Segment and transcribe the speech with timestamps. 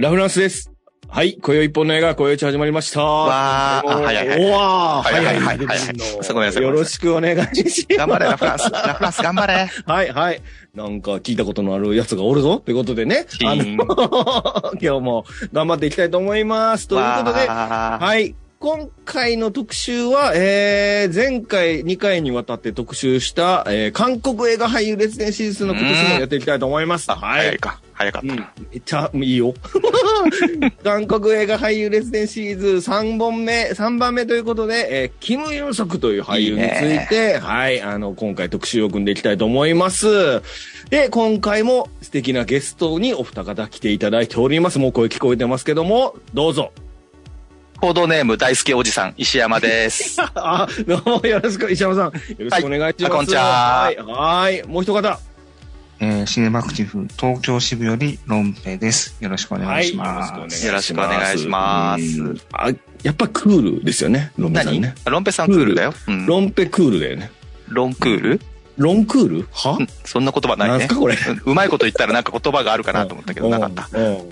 [0.00, 0.72] ラフランスです。
[1.08, 3.04] はい、今宵一本の映画、今宵一始まりました。
[3.04, 7.86] わーあ早い早いおわーはいはいはい早いはい よろしくお願いします。
[7.98, 8.70] 頑張れ、ラフランス。
[8.70, 9.68] ラフランス頑張れ。
[9.84, 10.42] はい、はい。
[10.74, 13.26] なんか聞いたことのあるやつがおるぞということでね。
[13.44, 16.88] あの、 今日も頑張っていきたいと思います。
[16.88, 18.34] ということで、はい。
[18.58, 27.10] 今回の特集は、えー、前回2回にわたって特集した、えー、韓国映画俳優列伝シリーズの今年もやっていきたいと思います。
[27.10, 27.58] あ、はい。
[28.00, 28.20] 早いか。
[28.20, 28.78] っうん、ため。
[28.78, 29.54] っちゃいいよ。
[30.82, 40.40] 韓国映画俳優列伝シリーズ3本目、3番目ということで、えーキム・ユンソクという俳優について、はい、あの、今回特集を組んでいきたいと思います。
[40.88, 44.78] で、今回も素敵なゲストにお二方来ていただいております。
[44.78, 46.72] もう声聞こえてますけども、どうぞ。
[47.80, 50.16] コードネーム大好きおじさん、石山です。
[50.34, 52.04] あ、どうもよろしく、石山さん。
[52.06, 53.04] よろしくお願いします。
[53.04, 54.68] はいあこんにちははい、はい。
[54.68, 55.29] もう一方。
[56.02, 59.16] えー、シネマクティフ東京支部よりロンペです。
[59.20, 60.66] よろしくお願いします。
[60.66, 62.70] よろしくお願いしますうんあ、
[63.02, 64.80] やっぱクールですよね、ロンペさん何？
[64.80, 64.94] ね。
[65.04, 65.94] ロンペさんクールだよ。
[66.08, 67.30] うんロンペクールだよね。
[67.68, 68.40] ロンクール？
[68.78, 69.48] ロンクール？
[69.52, 69.76] は？
[69.78, 70.96] うんそんな言葉ないねなんすか。
[71.00, 71.16] これ？
[71.44, 73.82] うまいこと言ったら なんか言葉があるかなと思ったけどなかった。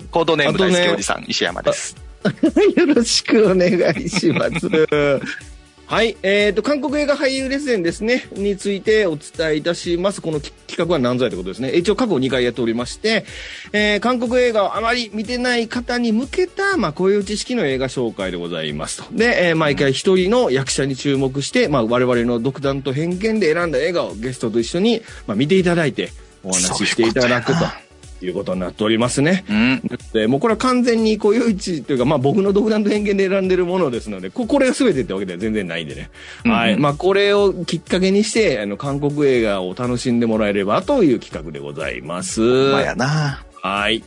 [0.09, 1.95] コードネーム大好きおじさん、石山です。
[2.75, 4.67] よろしくお願いします。
[5.89, 6.17] はい。
[6.21, 10.21] えっ、と、韓国映画俳優列伝ですね、についてお伝えいたします。
[10.21, 11.71] この企画は何ぞやということですね。
[11.71, 13.25] 一応過去2回やっておりまして、
[13.73, 19.11] えー韓国映画をあまり見てない方に向けた、まあ、こういう知識の映画紹介でございますと。
[19.11, 26.11] で、えー毎回一人の役者に注目して、まあ、我々の独断と偏見で選んだ映画をゲストと一緒に、まあ、見ていただいて、
[26.43, 27.88] お話ししていただくと
[28.21, 29.45] いうことになっておりますね。
[29.49, 29.81] うん。
[30.13, 36.09] でもうこれは完全にこういう一というか、まあ僕の独断と偏見で選んでるものですので、ここれが全てってわけでは全然ないんでね。
[36.45, 36.77] うんはい。
[36.77, 42.41] まあこれをきっかけにして、あの、韓国映画を楽しんでもらえればという企画でございます。
[42.41, 43.43] まあやな。
[43.61, 44.03] はい。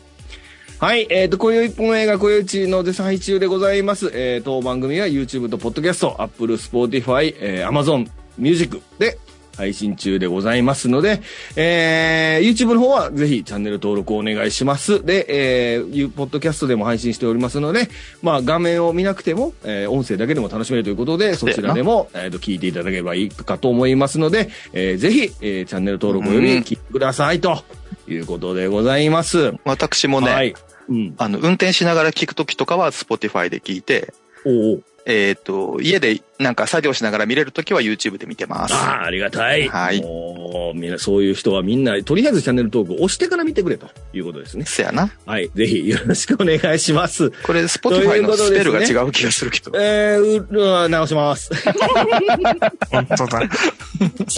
[0.78, 1.06] はい。
[1.10, 4.10] えっ、と、今宵一本映画、今宵一の絶賛配中でございます。
[4.12, 9.18] えー当番組は YouTube と Podcast、Apple、Spotify、えー Amazon Music で
[9.56, 11.22] 配信中でございますので、
[11.56, 15.04] えー YouTube の方はぜひチャンネル登録をお願いします。
[15.04, 17.88] で、えー、ポッドキャストでも配信しておりますので、
[18.22, 27.62] まあ画面を見なくても、えー音声だけでも楽しめるということで、そちらでも、えーと、聞いていただければいいかと思いますので、えーぜひ、えーチャンネル登録をより聞いてくださいと
[28.08, 29.54] いうことでございます。
[29.64, 30.54] 私もね、はい。
[30.88, 31.14] うん。
[31.18, 34.12] あの、運転しながら聞くときとかは Spotify で聞いて、
[34.44, 38.74] おうえっ、と、家でなんか作業しながら見れるときは YouTube で見てます。
[38.74, 39.68] ああ、ありがたい。
[39.68, 44.64] はいもう、みんな、そういう人はみんな、とりあえずチャンネル登録を押してから見てくれということですね。
[44.66, 45.10] せやな。
[45.24, 45.50] はい。
[45.54, 47.30] ぜひよろしくお願いします。
[47.30, 49.72] これ、Spotify うのスペルが違う気がするけど。
[49.74, 51.50] えー、う、う直します。
[52.90, 53.40] 本当だ。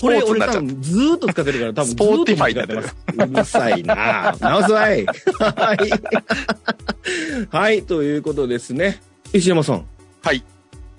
[0.01, 2.97] これ、俺多分ずーっと使ってるから、多分ずーっと Spotify 間違ってます。
[3.17, 5.05] うるさいな 直すわい。
[5.05, 7.47] はい。
[7.51, 9.03] はい、ということですね。
[9.33, 9.85] 石山さん。
[10.23, 10.45] はい。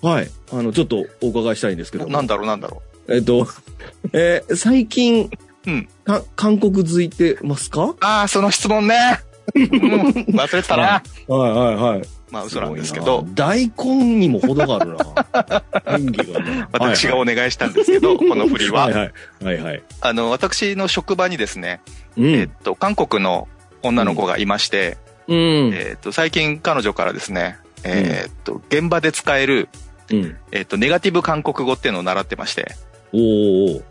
[0.05, 0.29] はい。
[0.51, 2.11] あの、ちょっとお伺いしたいんですけども。
[2.11, 3.47] なんだろうなんだろえっと、
[4.13, 5.29] えー最近、
[5.67, 7.85] うんか韓国づいてますか？
[7.85, 7.97] う。
[7.99, 9.19] ああ、その質問ね。
[9.55, 10.83] うん忘れてたな。
[11.27, 12.01] はいはいはい。
[12.31, 15.63] まあ嘘なんですけど、大根にも程があるな。
[15.97, 16.67] 演技がね。
[16.71, 18.85] 私がお願いしたんですけど、この振りは。
[18.85, 19.11] はいはい。
[19.43, 19.83] はいはい。
[20.01, 21.81] あの、私の職場にですね、
[22.17, 22.25] うん。
[22.33, 23.47] えっと、韓国の
[23.83, 25.37] 女の子がいまして、うん。
[25.73, 29.69] えっと、最近彼女からですね、えっと、現場で使える、
[30.11, 30.37] うん。
[30.51, 32.75] えっと、ネガティブ韓国語っていうのを習ってまして、
[33.13, 33.21] おー
[33.75, 33.81] お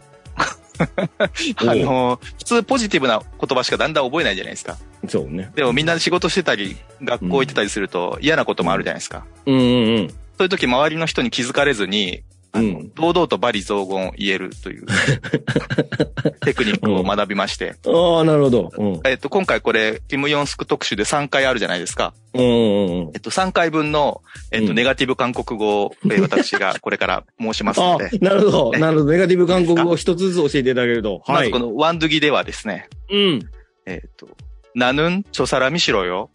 [0.80, 4.76] ーあの、普通ポジティブな言葉しかだんだん覚えないじゃないですか。
[5.08, 5.50] そうね。
[5.54, 9.24] でもみんな仕事してたり、学校行ってたりすると嫌なこともあるじゃないですか。
[9.46, 10.08] うんうんうん。
[10.08, 12.22] そういう時周りの人に気づかれずに、
[12.54, 14.86] あの、うん堂々と罵詈雑言を言えるという
[16.44, 18.72] テクニックを学びまして、ああ、なるほど。
[18.76, 19.00] うん。
[19.04, 22.14] えっと、今回これ、キム・ヨンスク特集で3回あるじゃないですか。
[22.32, 23.10] うんうんうん。
[23.14, 24.22] えっと、3回分の、
[24.52, 28.72] えっと、うんネガティブ韓国語を、えー私がこれから申しますあので、なるほど。
[28.74, 29.12] えなるほど。
[29.12, 31.22] ネガティブ韓国語を一つずつ教えていただけると。
[31.26, 31.50] はい。
[31.50, 33.40] まずこのワンドゥギではですね、うん。
[33.86, 34.28] えっと、
[34.74, 36.30] ナヌンチョサラミしろよ。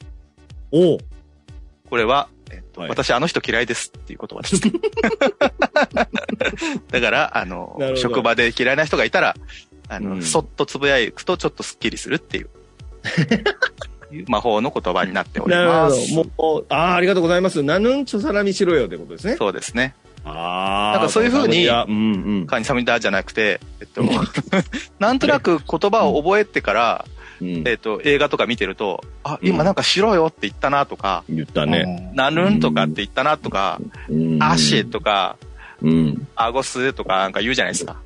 [0.72, 0.98] おう
[1.90, 4.62] これは、えはい私あの人嫌いですっていう言葉です。
[6.92, 9.36] だから、あの職場で嫌いな人がいたら、
[9.88, 12.50] あの、うんそっとつぶやくとちょっとスッキリするっていう、
[14.28, 16.16] 魔法の言葉になっておりなるほます。
[16.16, 16.24] ど。
[16.44, 17.64] もう、ああ、ありがとうございます。
[17.64, 19.36] ナヌンチョサラミしろよってことですね。
[19.38, 19.96] そうですね。
[20.26, 20.98] ああ。
[20.98, 21.96] なんかそういう風にいやうんう
[22.42, 22.48] ん。
[22.48, 24.04] カニサミダじゃなくて、えっと、
[25.00, 32.12] なんとなく言葉を覚えてから、うんえっと、映画とか見てると、あ、今なんかしろよって言ったなとか、言ったね。
[32.14, 35.38] なるんとかって言ったなとか、うんアシとか、
[35.82, 36.28] うん。
[36.36, 37.98] アゴスとかなんか言うじゃないですか。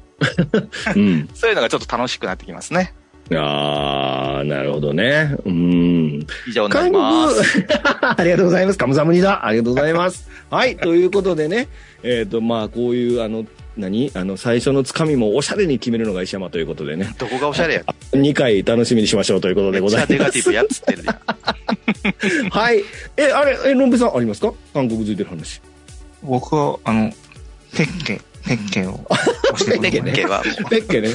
[0.96, 1.30] うん。
[1.34, 2.94] そういうのがちょっと楽しくなってきますね。
[3.32, 5.36] あー、なるほどね。
[5.46, 6.28] うん。
[6.48, 7.66] 以上になります。
[8.02, 8.78] ありがとうございます。
[8.78, 9.46] カムサムニだ。
[9.46, 10.30] ありがとうございます。
[10.50, 10.76] はい。
[10.76, 11.70] ということでね、
[12.04, 13.46] えっ、と、まあ、こういう、あの、
[13.78, 14.12] 何？
[14.14, 17.84] あの、最初のつかみもおしゃれに決めるのが石山ということでね、どこがおしゃれや？
[18.14, 20.14] 2回楽しみにしましょうということでございます。
[20.14, 21.04] ゃネガティブやっつってる。
[22.52, 22.84] はい。
[23.18, 24.54] え、あれ、え、ロンペさんありますか？
[24.74, 25.62] 韓国付いてる話。
[26.22, 27.12] 僕は、あの、
[27.76, 31.10] ペッケ、ペッケを 押してくペれッケはもうペッケね。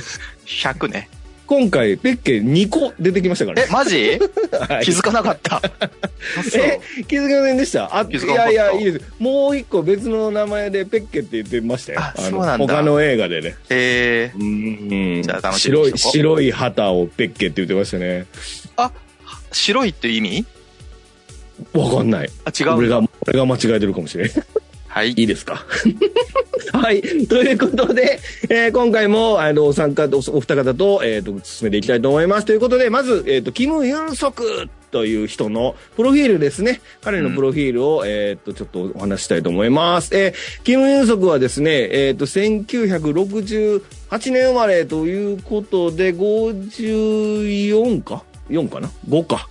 [0.47, 1.09] 100ね。
[1.49, 3.73] 今回、ペッケ2個出てきましたからえ、ね。
[3.73, 4.19] マジ？
[4.69, 5.63] はい気づかなかった。
[6.55, 6.79] え、
[7.09, 7.97] 気づきませんでした？
[7.97, 9.05] あ、い気づかなかったやいや、いいです。
[9.19, 12.01] もう一個別の名前でペッケって言ってましたよ。
[12.01, 13.55] あのそうなんだ他の映画でね。
[13.71, 18.27] えうんじゃあ楽しみに白い、白い旗をペッケって言ってましたね。
[18.77, 18.91] ー、
[19.51, 20.45] 白いって意味？
[21.73, 22.31] わかんない。
[22.45, 24.31] あ、違う俺が俺が間違えてるかもしれん。
[24.99, 25.11] はい。
[25.11, 25.65] いいですか？
[26.75, 27.01] はい。
[27.29, 28.19] ということで、
[28.49, 32.47] えー今回も、あの、お参加、おお二方と、えっ、と、進めていきたいと思います。
[32.47, 36.81] ということで、まず、えっ、と、キム・ユンソクという人のプロフィールですね。
[37.01, 40.11] 彼のプロフィールを、えっ、と、ちょっとお話ししたいと思います。
[40.17, 43.81] えーキム・ユンソクはですね、えっ、と、1968
[44.33, 49.49] 年生まれということで、54か ?4 かな ?5 か。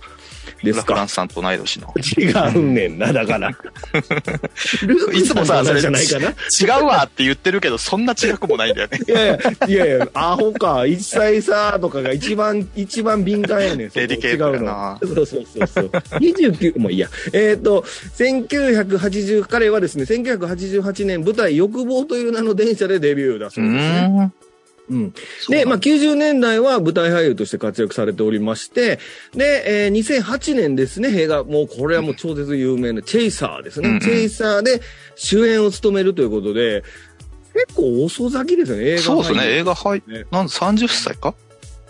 [0.62, 0.94] ですか？
[0.94, 1.08] フラン。
[1.08, 1.94] スさんと同い年の。
[2.18, 3.50] 違うねんな、だから。
[5.14, 6.28] いつもさ、それじゃないかな。
[6.30, 9.00] 違うわって言ってるけど、そんな違くもないんだよね。
[9.06, 13.88] いやいや、いやいや、アホか、一歳差とかが一番、一番敏感やねん。
[13.88, 15.16] デリケートやな違うの。
[15.16, 15.86] そうそうそうそう。
[15.88, 17.08] 29、もういいや。
[17.32, 17.84] えっ、と、
[18.18, 24.30] 1980、彼はですね、1988年舞台欲望という名の電車でデビューだそうですね。
[24.94, 24.96] ん。
[24.96, 25.14] うん。
[25.48, 28.98] で、まあ、90年代は舞台俳優として活躍されておりまして、
[29.34, 33.88] で、えー2008年ですね、映画、もうこれはもう超絶有名なチェイサーですね。
[33.88, 34.80] うんうんチェイサーで
[35.16, 36.84] 主演を務めるということで、
[37.54, 39.02] 結構遅咲きですよね、映画俳優。
[39.02, 40.24] そうですね、映画はいね。
[40.30, 41.34] なん30歳か？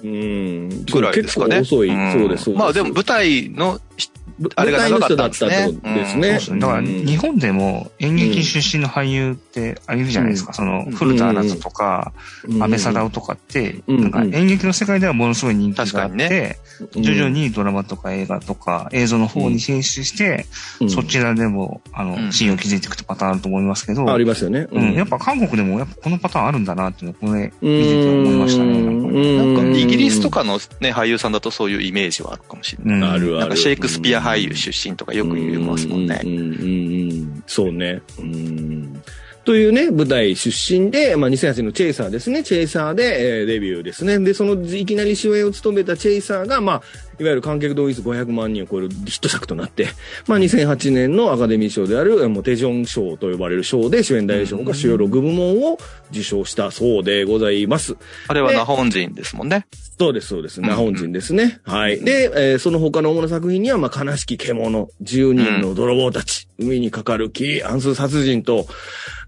[0.03, 0.85] うん。
[0.87, 1.59] ぐらいですかね。
[1.61, 1.93] 遅い。
[1.93, 2.59] んそうです、そうです。
[2.59, 3.81] まあでも舞台の、
[4.18, 4.18] ぶ
[4.55, 5.73] あれが長かったんですね。
[5.73, 5.75] ですね。
[5.85, 6.07] うん。
[6.07, 6.61] そうですね。
[6.61, 10.53] だから、うん日本でも演劇出身の俳優ってあれいるじゃないですか。
[10.53, 12.13] その、うん古田新太とか、
[12.45, 12.63] うん。
[12.63, 14.01] 安倍貞夫とかって、うん。
[14.03, 16.59] なんか演劇の世界ではものすごい人気があっ確かにて、
[16.97, 20.47] 徐々にドラマとか映画とか映像の方に進出して、
[20.81, 20.91] うん。
[20.91, 22.31] そちらでも、あの、うん。
[22.31, 24.67] 地位を築いていくってパターンあると思いますけど、ありますよね。
[24.71, 28.25] うん、やっぱ韓国でもやっぱこのパターンあるんだなっていうのをこれ見てうん。
[28.25, 28.83] て思いましたね。
[28.83, 29.79] なんか。
[29.79, 32.99] イギリスとかのね、俳優さんだとそういうイメージはあるかもしれない。
[32.99, 33.05] うん。
[33.05, 33.39] あるある。
[33.41, 36.27] なんかシェイクスピア俳優出身とかよく言いますもんねう。
[36.27, 38.03] んうんうんうんそうね。
[38.19, 39.03] うん
[39.45, 42.43] というね、舞台出身で、まあ、2008年のチェイサーですね。
[42.43, 44.19] チェイサーで、えーデビューですね。
[44.19, 46.83] で、その、いきなり主演を務めたチェイサーが、まあ、
[47.19, 49.89] いわゆる観客動員数500万人を超えるヒット作となって、
[50.27, 55.79] まあ、2008年のアカデミー賞である、えーもうテジョン賞と呼ばれる賞で主演男優賞が主要6部門を
[56.11, 57.97] 受賞したそうでございます。
[58.29, 59.67] あれはナホン人ですもんね。
[59.99, 60.61] そうです、そうです。
[60.61, 61.61] うんナホン人ですね。
[61.65, 62.01] はい。
[62.01, 68.67] で、えーその他の主な作品には、まあ、悲しき獣、10人の泥棒たち、海にかかる木、暗数殺人と、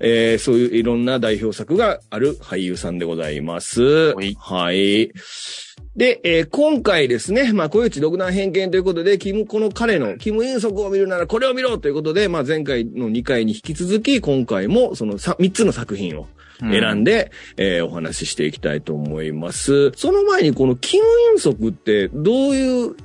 [0.01, 3.83] えーそういういろんな代表作がある俳優さんでございます。
[3.83, 5.11] はいはい。
[5.97, 16.27] で、えー今回ですね、まあ、小内独断偏見ということで、キム、この彼の、キム・インソクを見るならこれを見ろということで、まあ、前回の2回に引き続き、今回もその3つの作品を
[16.61, 19.93] 選んで、えーお話ししていきたいと思います。
[19.97, 22.97] その前にこのキム・インソクってどういう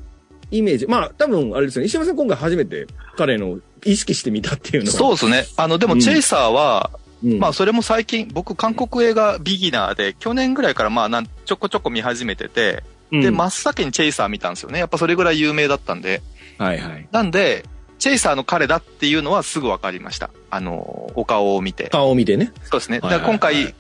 [0.52, 0.88] イメージ？
[0.88, 1.88] まあ多分あれですよね。
[1.88, 4.98] 石山さん今回初めて彼の意識してみたっていうのは。
[4.98, 5.46] そうですね。
[5.58, 7.05] あの、でもチェイサーは、うん。
[7.24, 14.80] まあそれも最近、僕韓国映画ビギナーで、去年ぐらいからまあなんちょこちょこ見始めてて、うんで、真っ先にチェイサー見たんですよね。
[14.80, 16.22] やっぱそれぐらい有名だったんで。
[16.58, 17.08] はいはい。
[17.12, 17.66] なんで、
[18.00, 20.30] チェイサーの彼だっていうのはすぐ分かりました。
[20.50, 21.90] あの、お顔を見て。
[21.90, 22.52] 顔を見てね。
[22.64, 23.00] そうですね。
[23.00, 23.74] だから今回、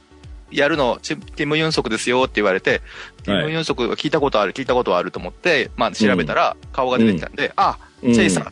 [0.51, 2.81] やるの、チキム・ユンソクですよって言われて、
[3.23, 8.51] キム・ユンソクが聞いたことある、聞いたことあると思って、まあ調べたら顔が出てきたんで、あ、チェイサーの、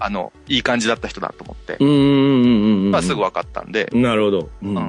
[0.00, 2.90] あの、いい感じだった人だと思って、うん。
[2.90, 4.50] まあすぐ分かったんで、なるほど。
[4.62, 4.76] うん。
[4.76, 4.88] うん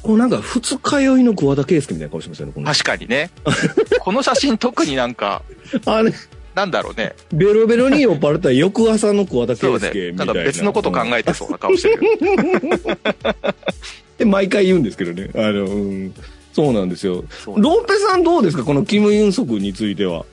[0.00, 3.30] こうなんか二日酔いの桑田佳祐みたいな顔してますよね、この確かにね。
[4.00, 5.42] この写真特になんか、
[5.86, 6.12] あれ、
[6.54, 7.14] なんだろうね。
[7.32, 10.32] ベロベロに酔っ払った翌朝の桑田佳祐みたいな。
[10.34, 12.10] か別のこと考えてそうな顔してるよ。
[14.18, 15.30] で、毎回言うんですけどね。
[15.34, 16.14] あの、うん
[16.52, 17.24] そうなんですよ。
[17.56, 18.62] ロンペさんどうですか？
[18.64, 20.24] このキム・ユンソクについては。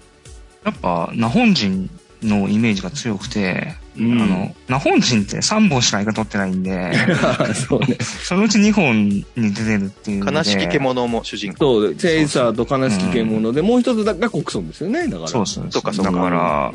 [0.63, 1.89] やっぱ、ナホン人
[2.25, 6.91] のイメージが強くて、うんあの、ナホン人って3本しか映画撮ってないんで、
[7.55, 7.97] そうね。
[7.99, 10.25] そのうち2本に出てるっていう。
[10.25, 11.57] 悲しき獣も主人公。
[11.59, 15.07] そう、チェイサーと悲しき獣で、もう一つだが国村ですよね。
[15.07, 15.27] だから。
[15.27, 16.73] そうそうそっかそっかだから、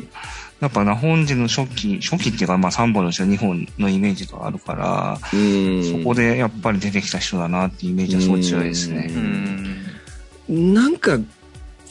[0.61, 5.83] やっぱナホン人の初期、初期っていうかまあ3本のうちの2本のイメージがあるから、うん。
[5.83, 9.07] そこでやっぱり出てきた人だなっていうイメージはすごい強いですうね。
[10.49, 10.73] ん。
[10.73, 11.17] なんか、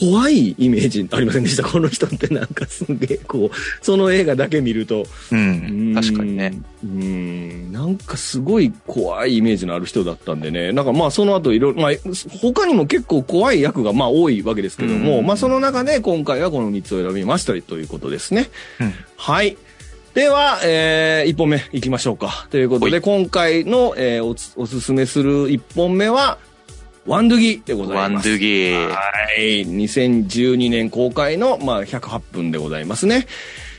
[0.00, 1.62] 怖いイメージありませんでした？
[1.68, 5.04] この人ってなんかすげえ、こう、その映画だけ見ると。
[5.30, 5.92] うん。
[5.94, 6.54] 確かにね。
[6.82, 7.70] うん。
[7.72, 10.72] なんかすごい怖いイメージのある人だったんでね。
[10.72, 11.92] なんかまあその後いろいろ、まあ
[12.40, 18.48] 他にも結構怖い役がまあ多いわけですけども、うんまあその中で今回はこの3つを選びましたということですね。
[18.80, 19.56] うんはい。
[20.14, 22.48] では、えー、1本目いきましょうか。
[22.50, 24.24] ということで、はい今回の、えー
[24.56, 26.38] おすすめする1本目は、
[27.06, 28.02] ワンドゥギでございます。
[28.02, 28.88] ワンドゥギー。
[28.88, 28.96] は
[29.38, 29.66] い。
[29.66, 33.26] 2012年公開の、まあ、108分でございますね。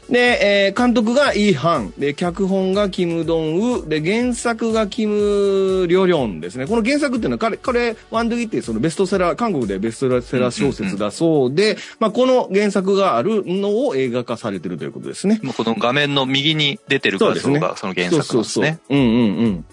[0.10, 1.94] で、えー監督がイーハン。
[1.98, 3.88] で、脚本がキム・ドンウ。
[3.88, 6.66] で、原作がキム・リョリョンですね。
[6.68, 15.40] この原作っていうのは、彼、彼、ワンドゥギってそのベストセラー、韓国でベストセラー小説だそうで、まあ、この原作があるのを映画化されてるということですね。
[15.56, 18.12] この画面の右に出てる画像がその原作ですね。
[18.12, 18.78] そうそうそう。
[18.90, 19.66] うんうんうん。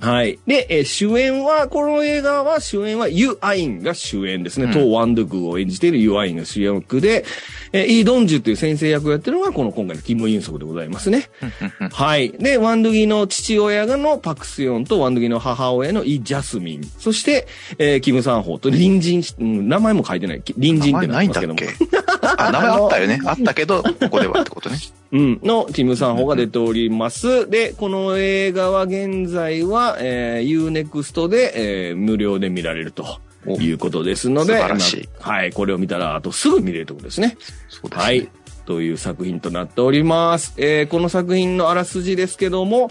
[0.00, 0.38] はい。
[0.46, 4.64] で、えー主演は、この映画は主演はユ・アインが主演ですね。
[4.64, 7.24] うんワンドゥクを演じているユ・アインが主役で、
[7.72, 11.30] えーイ・ドンジュという先生役をやってるのがこの今回のキム・ユンソクでございますね。
[11.92, 12.30] はい。
[12.30, 16.90] で、ワンドゥギの父親がのパク・スヨンとワンドゥギの母親のイ・ジャスミン。
[16.98, 17.46] そして、
[17.78, 20.42] えーキム・サンホーと隣人し、うん名前も書いてない。
[20.42, 21.60] 隣人ってなってますけども。
[21.60, 23.20] 名前ないんだっけあ、名前あったよね。
[23.24, 24.78] あったけど、ここではってことね。
[25.10, 27.48] うん、のキムさん方が出ております。
[27.50, 31.52] で、この映画は現在は、えー、 U-NEXT で、
[31.90, 37.36] えー無料で見られるということですので、素晴らしいまあはい、これを見たら、あとすぐ見れるということですね。
[37.68, 38.04] そうですね。
[38.04, 38.28] はい。
[38.66, 40.52] という作品となっております。
[40.58, 42.90] えーこの作品のあらすじですけども、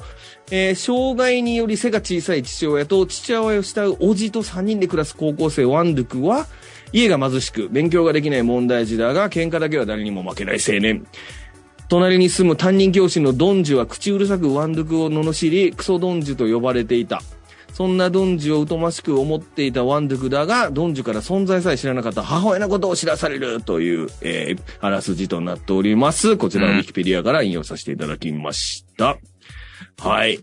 [0.50, 6.48] えー障害により背が小さい父親と父親を慕うおじと3人で暮らす高校生ワンドゥクは、
[6.94, 11.06] 家が貧しく勉強ができない問題児だが、喧嘩だけは誰にも負けない青年。
[11.90, 17.22] 隣に住む担任教師のドンジュは口うるさくワンドゥクを罵り、クソドンジュと呼ばれていた。
[17.74, 26.38] そんなドンジュを疎ましく思っていたワンドゥクだが、ドンジュから存在さえ知らなかった母親のことを知らされるという、えー、あらすじとなっております。
[26.38, 29.18] こちらのウィキペディアから引用させていただきました。
[30.00, 30.40] はい。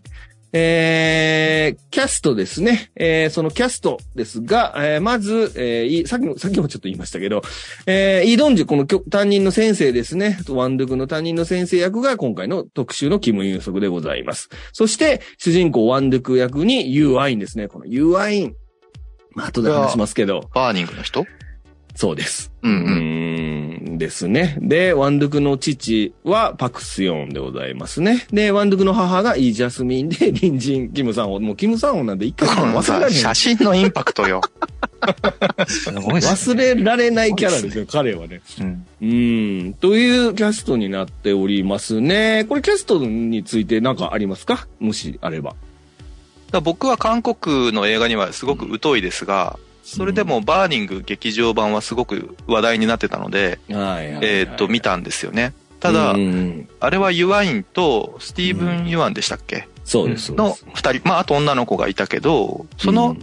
[0.57, 2.89] えー、キャストですね。
[2.95, 7.41] えー、そのキャストですが、えー、まず、えーい、さっきも、さっきもちょっと言いましたけど、
[7.85, 10.39] えー、イ・ドンジュ、この担任の先生ですね。
[10.47, 14.47] ワンドゥクの担任の先生役が今回の特集のキム・ユンソクでございます。
[14.71, 17.67] そして、主人公ワンドゥク役にユー・アインですね。
[17.67, 18.55] このユー・アイン。
[19.31, 21.25] まあ、後で話しますけど、バーニングの人？
[21.95, 22.53] そうです。
[22.65, 24.57] うんですね。
[24.59, 28.25] で、ワンドゥクの父はパクスヨンでございますね。
[28.31, 31.39] で、ワンドゥクの母がイ・ジャスミンで 隣人キムサンホ。
[31.39, 34.41] もうキムサンホなんで一回忘れられ写真のインパクトよ。
[35.67, 36.75] すごいです忘ね。
[36.75, 38.41] れられないキャラですよ、彼はね。
[38.59, 38.85] うん。
[39.01, 39.05] う
[39.69, 39.73] ん。
[39.75, 42.45] というキャストになっておりますね。
[42.49, 44.67] これキャストについて何かありますか？
[44.79, 45.53] もしあれば。
[46.63, 55.53] 僕は韓国の映画にはすごく疎いですが、それでもバーニング劇場版はすごく話題になってたので、えーっと、見たんですよね。
[55.79, 59.67] ただう、んあれはユワインとスティーブン・ユワンでしたっけ？
[59.83, 60.33] そうです。
[60.33, 63.15] の二人、まああと女の子がいたけど、その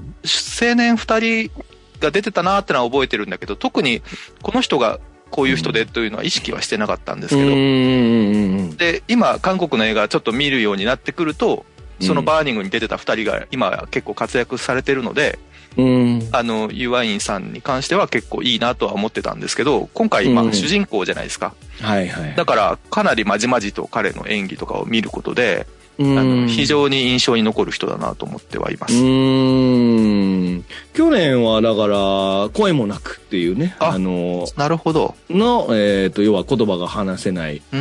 [0.61, 1.51] 青年二人
[1.99, 4.01] が出てたなーってのは覚えてるんだけど、特に
[4.43, 5.01] この人が
[5.31, 11.67] こういう人でというのは意識はしてなかったんですけど、で、今韓国の映画ちょっと見るようになってくると、
[12.01, 15.41] そのバーニングに出てた二人が今結構活躍されてるので、
[15.77, 16.29] うん。
[16.33, 21.55] あの、ユワインさんに関しては結構いいなとは思ってたんですけど、今回まうんあ主人公じゃないですか。
[21.81, 22.35] はいはい。
[22.37, 25.67] だからかなりまじまじと彼の演技とかを見ることで、
[25.99, 28.97] うんあの非常に印象に残る人だなと思ってはいまうす。
[28.97, 30.65] ーん。
[30.95, 35.15] 去年はだから、声もなくっていうね、ああの、なるほど。
[35.29, 37.79] の、えっ、と、要は言葉が話せない、うー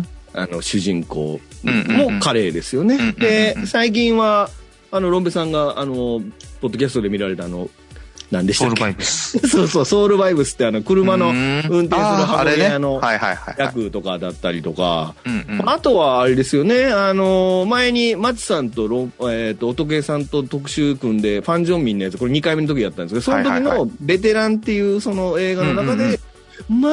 [0.00, 0.06] ん。
[0.34, 3.12] あの、主人公も彼ですよね。
[3.12, 4.50] で、最近は、
[4.92, 5.94] あの、ロンベさんが、あの、
[6.60, 7.70] ポッドキャストで見られたあの、
[8.30, 8.76] 何でしたっけ？
[8.76, 9.38] ソウルバイブス。
[9.48, 11.96] そうそう、ソウルバイブスってあの、車の運転する。
[11.96, 13.54] 母親のはいはいはいはい。
[13.58, 15.14] 役とかだったりとか、
[15.64, 26.20] あとはあれですよね、あの前に松さんとロン、えっ、と、音系さんと特集組んで、ファン・ジョンミンのやつ、これ2回目の時やったんですけど、その時のベテランっていうその映画の中で、
[26.68, 26.92] まあ、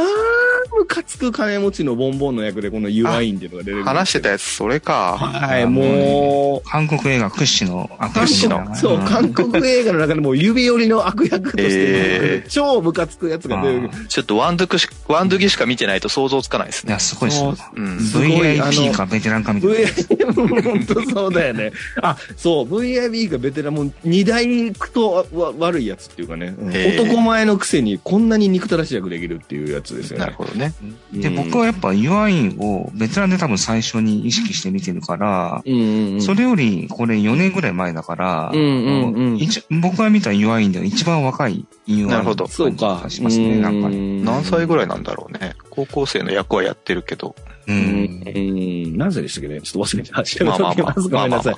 [0.78, 3.84] ムカつく金持ちのボンボンの役で、このユアインっていうのが出てる。
[3.84, 5.18] 話してたやつ、それか。
[5.18, 13.90] はい、もう、韓国映画屈指の悪韓役の国、そう、韓国映画の中でもう指折りの悪役として、え超ムカつくやつが出てる。
[14.08, 16.92] ちょっとワンドゥクし、ワンドゥギしか見てないと想像つかないですね。
[16.92, 17.56] いや、すごいですよ。
[17.76, 18.00] うん。
[18.00, 20.34] すごいあ VIP のかベテランかみたいな。
[20.34, 21.72] 本当そうだよね。
[22.02, 26.56] あ、そう、VIB がベテランも二大とわ悪いやつっていうかね、
[26.98, 30.26] 男前のくせにこんなに憎たらしい役できるっていうやつですよね。
[30.26, 30.74] なるほどね。
[31.12, 31.22] ね。
[31.22, 36.22] で、僕はやっぱユアインをベテランで多分最初に意識して見てるから、うんうんうん。
[36.22, 43.06] それよりこれ4年ぐらい前だから、うんうんうん一僕が見たユアインでは一番若いユアインなるほどそうか。
[43.10, 44.22] しますね、なんかね。
[44.22, 45.56] 何歳ぐいらいなんだろうね。
[45.70, 47.36] 高校生の役はやってるけど。
[47.68, 47.72] う。
[47.72, 48.98] うんん。
[48.98, 49.62] 何歳でしたっけね？
[49.62, 50.46] ちょっと忘れてました。
[50.46, 51.56] まあまあまあごめんなさい。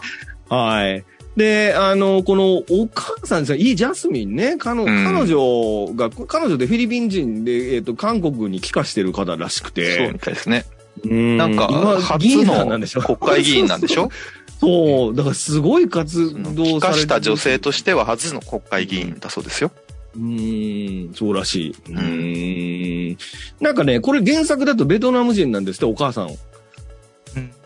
[0.49, 1.05] はい。
[1.37, 10.65] で、あの、このお母さんですね、イ・ジャスミンね、彼彼女が、彼女でフィリピン人で、えっ、と、韓国に帰化してる方らしくそうてみ、たいですね。
[11.05, 13.01] うんなんか、今初のんでしょ？
[13.01, 14.09] 国会議員なんでしょ？
[14.59, 19.71] そう、だからすごい活動帰化されてした女性としては初の国会議員だそうですよ。
[20.15, 21.75] うーん、そうらしい。
[21.89, 23.17] うーん。
[23.61, 26.35] なんかね、これ原作だとベトナム人なんですって、お母さん。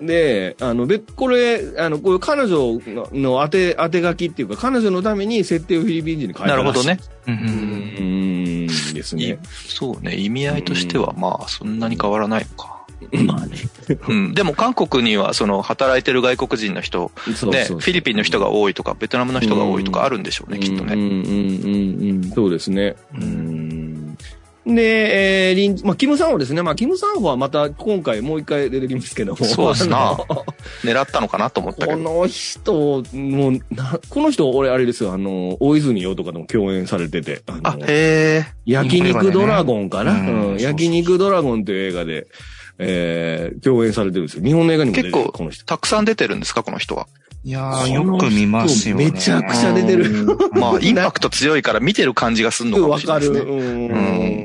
[0.02, 6.84] で、あの、べ、これ、あの、これ彼女のの当て、当て書きっていうか、彼女のために設定をフィリピン人に変えたらしいなるほど。
[6.84, 7.00] ね。
[7.28, 7.32] う。
[7.32, 9.40] うんーん、ですね。
[9.68, 10.16] そうね。
[10.16, 12.76] 意味合いとしては、まあ、そんなに変わらないのか。
[13.12, 13.58] まあね。
[14.08, 14.34] うん。
[14.34, 20.94] でも、韓国には、その、働いてる外国人の人、フィリピンの人が多いとか、ベトナムの人が多いとかあるんでしょうね、きっとね。
[20.94, 22.32] うんうんうんうんうん。
[22.32, 22.96] そうですね。
[23.16, 23.75] うん。
[24.66, 26.64] で、えー、リン、まあ、キム・サンホですね。
[26.64, 29.46] まあ、キム・サンホはまた今回もう一回出てきますけども。
[29.46, 30.14] そうですな
[30.84, 32.22] 狙ったのかなと思ったけこど。
[32.22, 38.46] の人、もう、な、この人、俺、あれですよ、あの、大泉洋とかでも共演されてて、あのあ、へえ。
[38.66, 42.28] 焼肉ドラゴンかな、うんうん焼肉ドラゴンという映画で、
[42.80, 44.44] えー、共演されてるんですよ。
[44.44, 45.64] 日本の映画にも出てる、結構この人。
[45.66, 47.08] たくさん出てるんですか、この人は。
[47.46, 49.12] いやー、よく見ますよね。
[49.12, 50.26] めちゃくちゃ出てる。
[50.54, 53.26] まあ、インパクト強いから見てる感じがするのかもわかる。
[53.26, 53.88] しれないですね。
[53.88, 54.45] う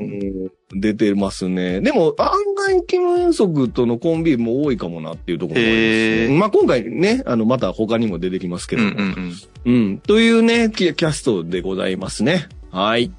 [0.73, 1.81] 出てますね。
[1.81, 6.39] でも、案外、キム・エンソクとのコンビも多いかもなっていうところもあります。
[6.39, 9.05] まあ、今回ね、あの、また他にも出てきますけうんども。
[9.05, 9.33] うん
[9.65, 9.73] うん。
[9.73, 9.97] うん。
[9.99, 12.47] というね、キキャストでございますね。
[12.71, 13.11] はい。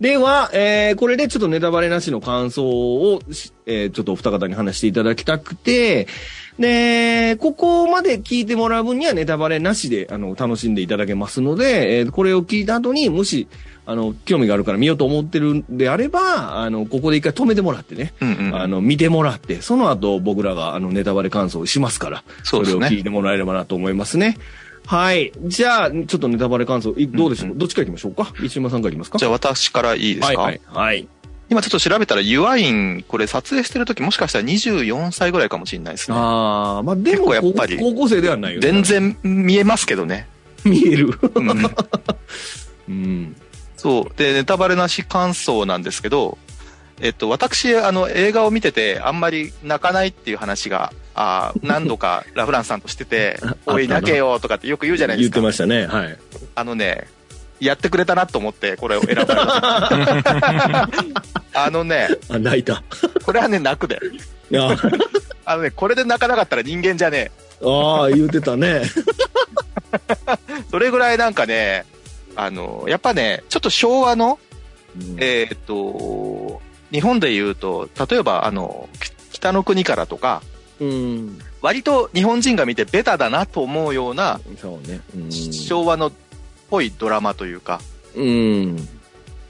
[0.00, 6.08] では、えー、これでちょっとネタバレなしの感想をし、えー、ちょっとお二方に話していただきたくて、
[6.58, 13.46] で、ここまで聞いてもらう分にはネタバレなしで、あの、楽しんでいただけますので、えー、これを聞いた後に、もし、
[13.86, 18.54] あの、興味があるから見ようと思ってるんであれば、あの、ここで一回止めてもらってね、うんうん。
[18.54, 22.68] あの、見てもらって、その後僕らが、あの、ネタバレ感想をしますから、そね。
[22.68, 24.36] れを聞いてもらえればなと思いますね。
[24.86, 25.32] はい。
[25.44, 28.32] じゃあ、ちょっとネタバレ感想、いどうでしょう、うんうんどっちから行きましょうか？
[28.44, 29.18] 一島さんから行きますか？
[29.18, 30.86] じゃあ私からいいですか、はい、はい。
[30.86, 31.08] はい。
[31.48, 36.16] 今ちょっと調べたら、ユアイン、これ撮影してる時もしかしたら24歳ぐらいかもしれないですね。
[36.16, 38.66] ああ、まあで結も構やっぱり高校生ではないよね。
[38.68, 40.28] 全然見えますけどね。
[40.64, 41.18] 見える。
[41.34, 41.50] うん
[42.88, 43.36] うん。
[43.80, 44.18] そう。
[44.18, 46.36] で、ネタバレなし感想なんですけど、
[47.00, 55.46] えっと、私、あの、映画を見てて、あんまり泣かないっていう話が、あー何度か ラフランスさんとしてて、おい、泣けよとかってよく言うじゃないで言ってすか。
[55.46, 55.86] ましたね。
[55.86, 56.18] はい。
[56.56, 57.08] あのね、
[57.58, 60.88] やってくれたなと思って、これを選ばれた。
[61.64, 62.82] あのね、あ、泣いた。
[63.24, 63.98] これはね、泣くで。
[64.50, 64.76] いや
[65.46, 67.30] あのね、これで泣かなかったら人間じゃね
[67.64, 68.82] ああ、言ってたね。
[68.82, 68.84] え。
[70.70, 71.86] それぐらいなんかね、
[72.36, 74.38] あの、やっぱね、ちょっと昭和の、
[75.18, 76.60] えーっと、
[76.92, 80.42] 日本で言うと、例えば、あの、き北の国からとか、
[80.80, 81.38] うん。
[81.62, 85.00] 割と日本人が見てベタだなと思うような、そうね。
[85.14, 85.32] うん。
[85.32, 86.12] 昭和のっ
[86.68, 87.80] ぽいドラマというか、
[88.14, 88.88] うん。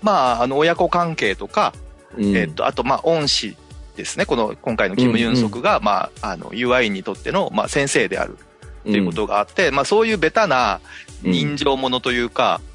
[0.02, 1.72] まあ、あの、親子関係とか、
[2.16, 3.56] うんえーっと、あと、まあ、恩師
[3.96, 4.26] ですね。
[4.26, 8.36] この、今回のキム・ユンソクが、まあ、あの、UI にとっての、まあ、先生である
[8.84, 10.80] ということがあって、まあ、そういうベタな
[11.22, 12.69] 人情ものというか、うん。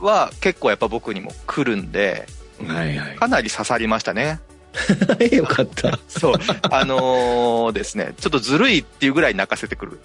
[0.00, 2.26] は結構やっぱ僕にも来るんで、
[2.66, 3.16] はいはい。
[3.16, 4.40] かなり刺さりましたね。
[5.32, 5.98] よかった。
[6.08, 6.34] そう。
[6.70, 10.00] あのーですね、ちょっとずるいっていうぐらい泣かせてくる。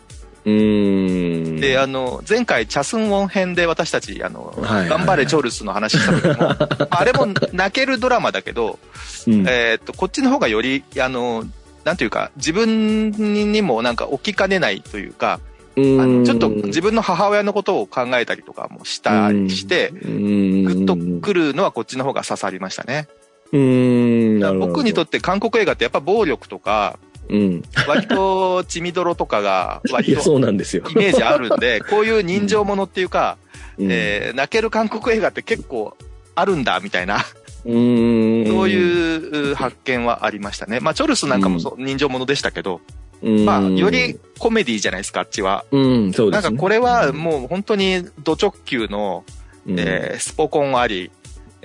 [0.46, 1.60] うん。
[1.60, 6.56] で、あの、前回、チャスンウォン編で私たち、あの、はいはいはい頑張れチョルスの話した時も、
[6.90, 8.80] あれも泣けるドラマだけど、
[9.28, 11.46] うん、えーっと、こっちの方がより、あの、
[11.86, 15.40] なんていうか、自分にもなんか起きかねないというか、
[15.76, 23.08] あのちょっと自分の母親のことを考えたりとかもしたりして、分グッとくるのはこっちの方が刺さりましたね。
[23.52, 24.60] うん。
[24.60, 27.64] 僕にとって韓国映画ってやっぱ暴力とか、うん。
[27.88, 30.84] 割と血みどろとかが割とそうなんですよ。
[30.90, 33.38] イメージあるんで、 こういう人情ものっていうか、
[33.78, 35.96] うんえー泣ける韓国映画って結構
[36.36, 37.22] あるんだみたいな、うん。
[37.66, 40.80] そういう発見はありましたね。
[40.80, 42.82] まあ、チョルスなんかもそう人情ものでしたけど、
[43.22, 45.66] うん、まあ、よりコメディじゃないですか、あっちは。
[45.72, 46.44] うん、そうですね。
[46.44, 49.24] なんかこれはもう本当にド直球の、
[49.66, 51.10] うん、えースポコンあり、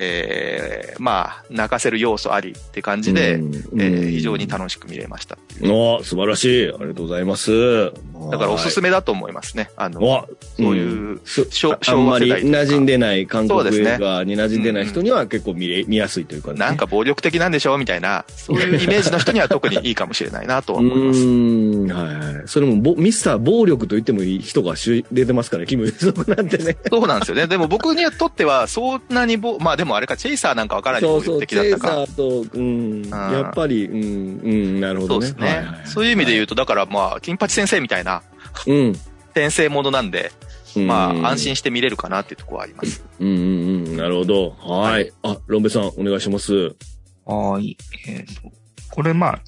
[0.01, 5.39] えー、まあ、泣かせる要素ありって感じで、うんえー非常に楽しく見れました。
[5.63, 6.69] お素晴らしい。
[6.69, 7.85] ありがとうございます。
[8.31, 8.89] だからおすすめ。
[8.89, 9.71] めだと思いますね。
[9.77, 16.59] あの、おそういう、す昭あんまり昭和世代とか馴染んでない韓国映画に馴染んでない人には結構見れ、見やすいというかね。
[16.59, 21.21] なんか暴力的なんでしょみたいな、そういうイメージの人には特にいいかもしれないなとはう思います。
[21.21, 22.49] ーん、はいはい。
[22.49, 26.77] それもボ、ミスター暴力と言ってもいい人が主出てますから、キム・ユソクなんてね。
[26.91, 27.47] そうなんですよね。
[27.47, 32.05] でも僕にとっては、そんなにぼ、まあでもあれか、チェイサーなんかわからない暴そうそう、チェイサ。
[32.05, 35.27] ーと、うん、やっぱり、うん、うん、なるほどね。
[35.27, 35.47] そうですね。
[35.47, 38.23] はいはいそういう意味で言うと、だからまあ、金八先生みたいな
[38.67, 38.93] うん。
[39.31, 40.33] 転生ものなんで、
[40.77, 43.05] まうんあ、安心して見れるかなっていうところはあります。
[43.19, 43.97] うんうんうん。
[43.97, 44.51] なるほど。
[44.51, 45.13] はい。
[45.23, 46.53] あ、ロンベさん、お願いします。
[46.55, 47.79] はーい。
[48.07, 48.43] えっ、と、
[48.91, 49.43] これまあ、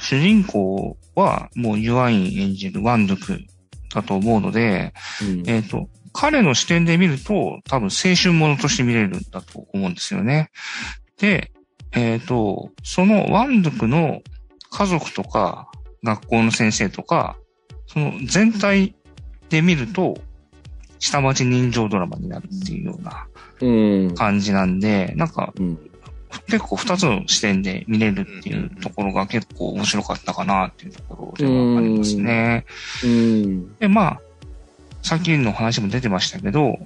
[0.00, 3.40] 主人公はもうユアイン演じるワンドゥク
[3.94, 10.50] だと思うので、うんえっ、と、彼の視点で見ると多分青春ものとして見れるんだと思うんですよね。
[11.18, 11.52] で、
[11.92, 14.22] えっ、と、そのワンドゥクの
[14.70, 15.70] 家族とか
[16.02, 17.36] 学校の先生とか、
[17.86, 18.94] その全体
[19.48, 20.16] で見ると、
[20.98, 23.26] 下町人情ドラマになるっていうような
[23.60, 24.14] うん。
[24.14, 25.90] 感じなんで、なんかうん。
[26.46, 32.64] 結構二つの視点で見れるっていうところが結構面白かったかなっていうところではありますね。
[33.04, 33.76] うん。
[33.76, 34.20] で、まあ、
[35.02, 36.78] さっきの話も出てましたけど、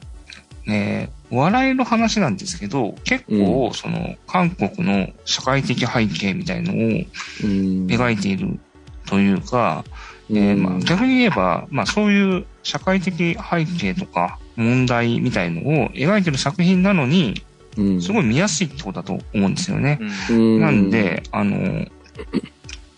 [0.66, 7.86] ね、笑いの話なんですけど、結構、その、韓国の社会的背景みたいのをうん。
[7.86, 8.58] 描いている
[9.06, 9.84] というか、
[10.30, 17.42] えーまあ、逆に言えば、まあそういう社会的背景とか問題みたいのを描いてる作品なのに、
[17.76, 20.00] うん、すごい見やすいってことだと思うんですよね。
[20.30, 21.86] うんうん、なんで、あの、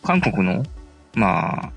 [0.03, 0.65] 韓国の、
[1.15, 1.73] まあ、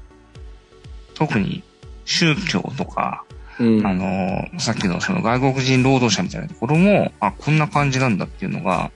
[1.16, 1.64] 特に
[2.06, 3.26] 宗教とか、
[3.62, 8.92] うん、あの、さっきのその外国人労働者みたいなところも、あ、こんな感じなんだっていうのが、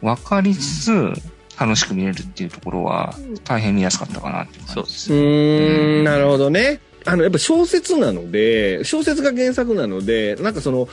[0.00, 1.12] 分かりつつ、
[1.60, 5.12] 楽しく見れるっていうところは、大変見やすかったかなっていう感じです。
[5.12, 6.80] うーん、なるほどね。
[7.04, 10.88] あの、やっぱ小説なので、小説が原作なので、なんかその、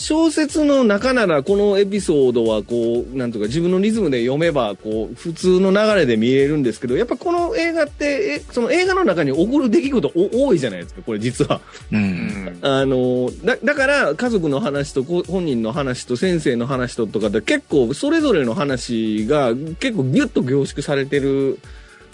[0.00, 11.60] 小説の中ならこのエピソードはこう、なんとか自分のリズムで読めば、こう、普通の流れで見れるんですけど、やっぱこの映画って、えその映画の中に起こる出来事お多いじゃないですか、これ実は。
[11.92, 11.96] う。
[11.96, 21.58] うんんあの、だ、だから家族の話とこ本人の話と先生の話ととかで結構それぞれの話が結構ギュッと凝縮されてる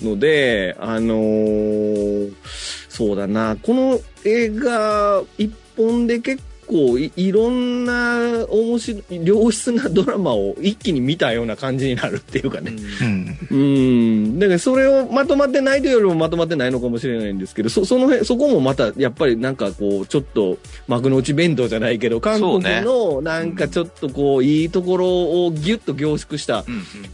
[0.03, 2.33] ので、あのー
[2.89, 6.56] そうだな、この映画一本で結構
[6.99, 12.73] いいろんな面白い、良質なドラマを一気に見たような感じになるっていうかね。
[13.03, 13.16] うん。
[13.51, 14.39] うん。
[14.39, 25.07] だからそれをまとまってないというよりもまとまってないのかもしれないんですけど、そ、その辺、そこもまた、やっぱりなんかこう、ちょっと、幕の内弁当じゃないけど、韓国のなんかちょっとこう、いいところ
[25.47, 26.65] をギュッと凝縮した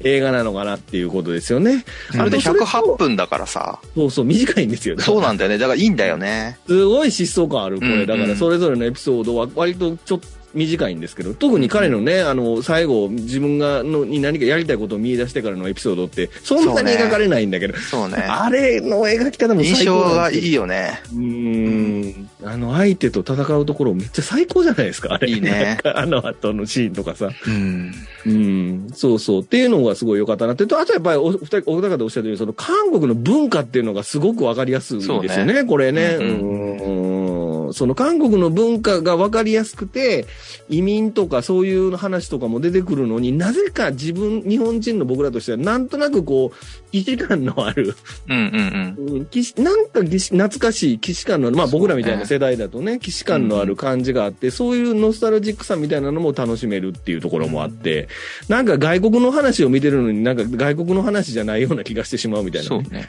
[0.00, 1.84] 映画なのかなっていうことですよね。
[2.16, 3.80] あれでそれと108分だからさ。
[3.94, 4.98] そうそう、短いんですよ。
[5.00, 5.58] そうなんだよね。
[5.58, 6.58] だからいいんだよね。
[6.66, 8.06] すごい疾走感ある、これ。
[8.06, 18.16] だから、それぞれのエピソードは割とちょっと短いんですけど、特に彼のね、あの、最後、自分が、の、に何かやりたいことを見出してからのエピソードって、そんなに描かれないんだけど、そうね。
[18.16, 21.00] あれの描き方も印最高象がいいよね。
[21.14, 22.30] うーん。
[22.44, 25.30] あの、相手と戦うところめっちゃ最高じゃないですか、あれ。
[25.30, 27.30] いいねあの後のシーンとかさ。
[27.46, 27.92] うん。
[28.26, 28.88] うん。
[28.94, 29.40] そうそう。
[29.42, 30.66] っていうのがすごい良かったなって。
[30.66, 36.16] とあとやっぱりお二人、お二方おっしゃるように、その韓国の文化っていうのがすごくわかりやすいですよそうね、これね。
[36.20, 37.51] うんうん。
[37.72, 40.26] その韓国の文化がわかりやすくて、
[40.68, 47.94] 移民とかそういう話とかも出てくるのになぜか自分、日本人の僕らとしてはなんとなくこう、既視感のある、
[48.28, 49.14] うんうんうん。
[49.16, 58.08] うん、騎士なんか懐かしい騎士感のある、まあ僕らみたいな世代だとね、騎士感のある感じがあって、そういうノスタルジックさみたいなのも楽しめるっていうところもあって、
[58.48, 62.84] なんか外国の話を見てるのになんか外国の話じゃないような気がしてしまうみたいな、ね。
[62.84, 63.08] そうね。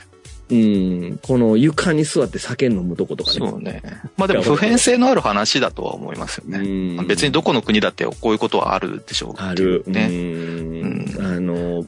[0.49, 1.19] うん。
[1.21, 3.38] この床に座って酒飲むとことかね。
[3.38, 3.82] そうね。
[4.17, 6.60] まあでも普遍性のある話だとは思いますよね。
[6.60, 9.41] うん別にどこの国だってこういうことはあるでしょう。
[9.41, 9.84] ある。
[9.88, 10.08] ね。
[10.10, 11.15] うん。
[11.19, 11.86] あの、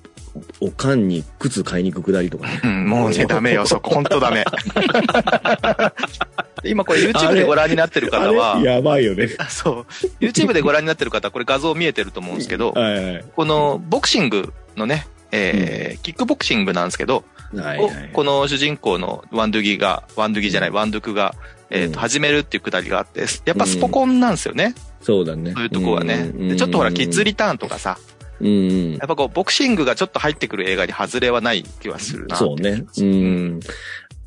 [0.59, 2.59] おかんに靴買いに行くくだりとかね。
[2.63, 4.43] うん、もうね、ダメよ、そこ、ほんとダメ。
[6.63, 9.29] 今これ YouTube でご覧になってる方はやばいよね。
[9.49, 9.85] そう、
[10.19, 13.25] YouTube でご覧になってる方はこれ画像見えてると思うんですけど、はいはい。
[13.35, 17.23] このボクシングのね、えーキックボクシングなんですけど、を
[17.61, 18.09] はいはい。
[18.13, 21.35] この主人公のワンドゥギが、ワンドゥギじゃない、ワンドゥクが、
[21.69, 24.75] えっ、うんと、始めるっていうくだりがあって、やっぱスポコンなんですよね。
[25.01, 25.53] そうだね。
[25.53, 26.31] そういうとこはね。
[26.35, 27.97] うんで、ちょっとほら、キッズリターンとかさ、
[28.39, 28.91] うんうん。
[28.93, 32.35] やっぱこう、ボクシングがちょっと入ってくる映画に外れはない気はするな。
[32.35, 32.83] そうね。
[32.97, 33.59] うん。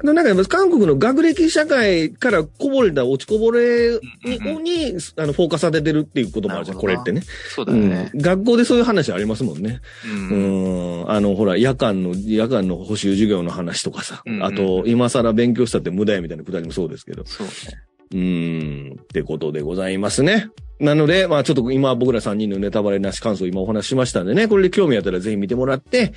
[0.02, 7.22] なんかやっぱ韓国の学歴社会からこぼれた落ちこぼれに、うんうんにあの、フォーカスされてるっていうこともあるじゃん、これってね。
[7.54, 8.10] そうだよね。
[8.14, 8.20] うん。
[8.20, 9.80] 学校でそういう話ありますもんね。
[10.04, 10.08] う。
[10.08, 11.10] うんん。
[11.10, 14.22] あの、ほら、夜間の、夜間の補習授業の話とかさ。
[14.24, 17.24] うんうんあと、今更勉強したって無駄やみたいなくだりもそうですけど。
[17.26, 17.52] そうね。
[18.12, 19.00] うーん。
[19.00, 20.48] ってことでございますね。
[20.80, 26.12] なので、まあちょっと今僕ら3人のネタバレなし感想を今お話ししましたんでね、これで興味あったらぜひ見てもらって、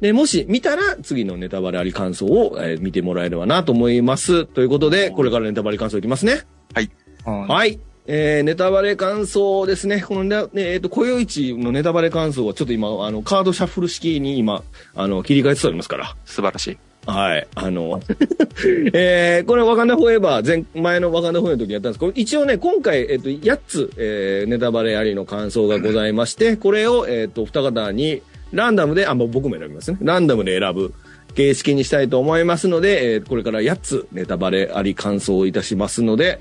[0.00, 4.46] で、もし見たら次のネタバレあり感想を、えー見てもらえればなと思います。
[4.46, 6.42] ということで、これからネタバレ感想いきますね。
[6.74, 6.90] はい。
[7.24, 7.78] はい。
[8.06, 10.02] えー、ネタバレ感想ですね。
[10.02, 16.16] このね、ねえっ、と、雇用市のネタバレ感想はちょっと今、あの、カードシャッフル式に今、あの、切り替えておりますから。
[16.24, 16.78] 素晴らしい。
[17.06, 17.48] はい。
[17.56, 18.00] あの、
[18.92, 29.98] えー、これ、ワカンダフォーエバー、前、前のワカンダフォーエバーの時にやったんですけど、一応ね、今回、えっ、と、8つ、えー、ネタバレありの感想がございまして、これを、えっ、と、二方に、ランダムで、あ、もう僕も選びますね。
[30.00, 30.92] ランダムで選ぶ
[31.34, 36.38] 形式にしたいと思いますので、えーこれから8つネタバレあり感想をいたしますので、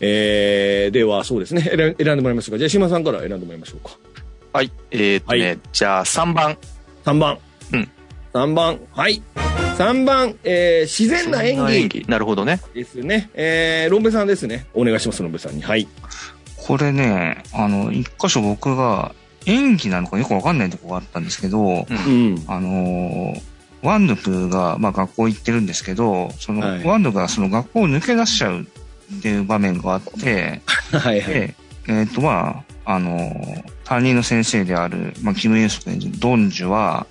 [0.00, 1.62] えー、では、そうですね。
[1.62, 2.58] 選ん選んでもらいましょうか。
[2.58, 3.96] じゃあ、島さんから選んでもらいましょうか。
[4.52, 4.70] はい。
[4.90, 6.58] えーっとね、はいじゃあ3番。
[7.04, 7.38] 3番。
[7.72, 7.88] うん。
[8.32, 8.80] 3番。
[8.92, 9.22] はい。
[9.76, 12.06] 3番、えー、自然な演技。
[12.08, 12.62] なるほどね。
[12.72, 13.28] ですね。
[13.34, 14.66] えー、ロンベさんですね。
[14.72, 15.62] お願いします、ロンベさんに。
[15.62, 15.86] はい。
[16.56, 22.44] これね、あの、一箇所僕が演技なのかよくわかんないとこがあったんですけど、うんうん。
[22.46, 23.42] あのー
[23.82, 31.34] ワンヌクが、まあ、学校行ってるんですけど、その、はいワンヌクがその学校を抜け出しちゃうっていう場面があって、 はいはい。
[31.34, 31.54] で、
[31.86, 37.06] えっ、と、まあ、あのー担任の先生である、まあ、キム・インソク演じるドンジュは、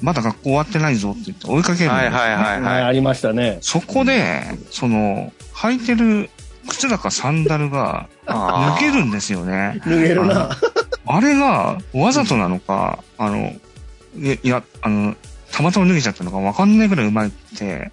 [0.00, 3.58] まだ学校終わってないぞって言って追いかけるんですよ、はいはいはいはい、ありましたね。
[3.60, 6.30] そこで、その、履いてる
[6.68, 9.80] 靴だかサンダルが抜けるんですよね。
[9.84, 10.50] 脱げるな。
[11.06, 13.52] あれがわざとなのか、あの、
[14.16, 15.14] いいや、あの、
[15.52, 17.90] たまたま脱げちゃったのかわかんないぐらいうまいって、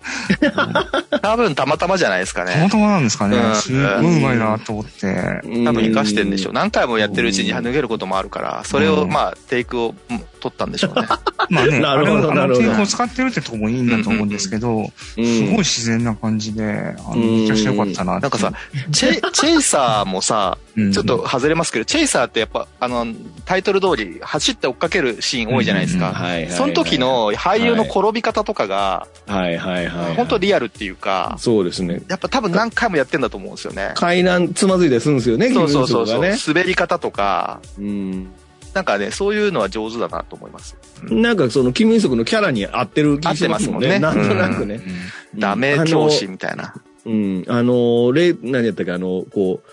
[1.21, 2.54] 多分たまたまじゃないですかね。
[2.54, 3.52] たまたまなんですかねう。
[3.52, 5.41] んすっごいうまいなと思って。
[5.43, 6.52] 多分活かしてんでしょう。
[6.52, 11.08] う何回もやってるうちに脱げることもあるから、それを、うんまあ、テイクをうん取ったんでしょうね。
[11.50, 18.21] まあね、なるほどなるほどのテープを使ってるってとこもいいんだと思うんですけど、すごい自然な感じで、あの、めちゃくちゃ良かったなって。
[18.24, 18.52] なんかさ、
[18.91, 23.08] チェ、チェイサーもさ、うん、ちょっと外れますけど、チェイサーってやっぱ、あの、
[23.45, 26.15] タイトル通り、走って追っかけるシーン多いじゃないですうんか。
[26.50, 30.16] その時の俳優の転び方とかが、はいはいはい。
[30.16, 32.02] 本当リアルっていうか、そうですね。
[32.08, 33.94] やっぱ多分何回もやってんだと思うんですよね。
[33.96, 37.60] 階段つまずいたりするんですよね、そうそうそうそう、キムインソク滑り方とか。
[37.78, 38.28] うん。
[38.74, 40.78] なんかね、そういうのは上手だなと思います。
[41.04, 43.88] なんかその、キム・インソクのキャラに合ってる気がしますもんね。
[43.88, 44.76] 合ってなますもんねんとなくね。
[44.76, 44.92] うん
[45.34, 46.74] ダメ教師みたいな。
[47.06, 47.46] うん。
[47.48, 49.70] あの、レ何やったか、あの、こう、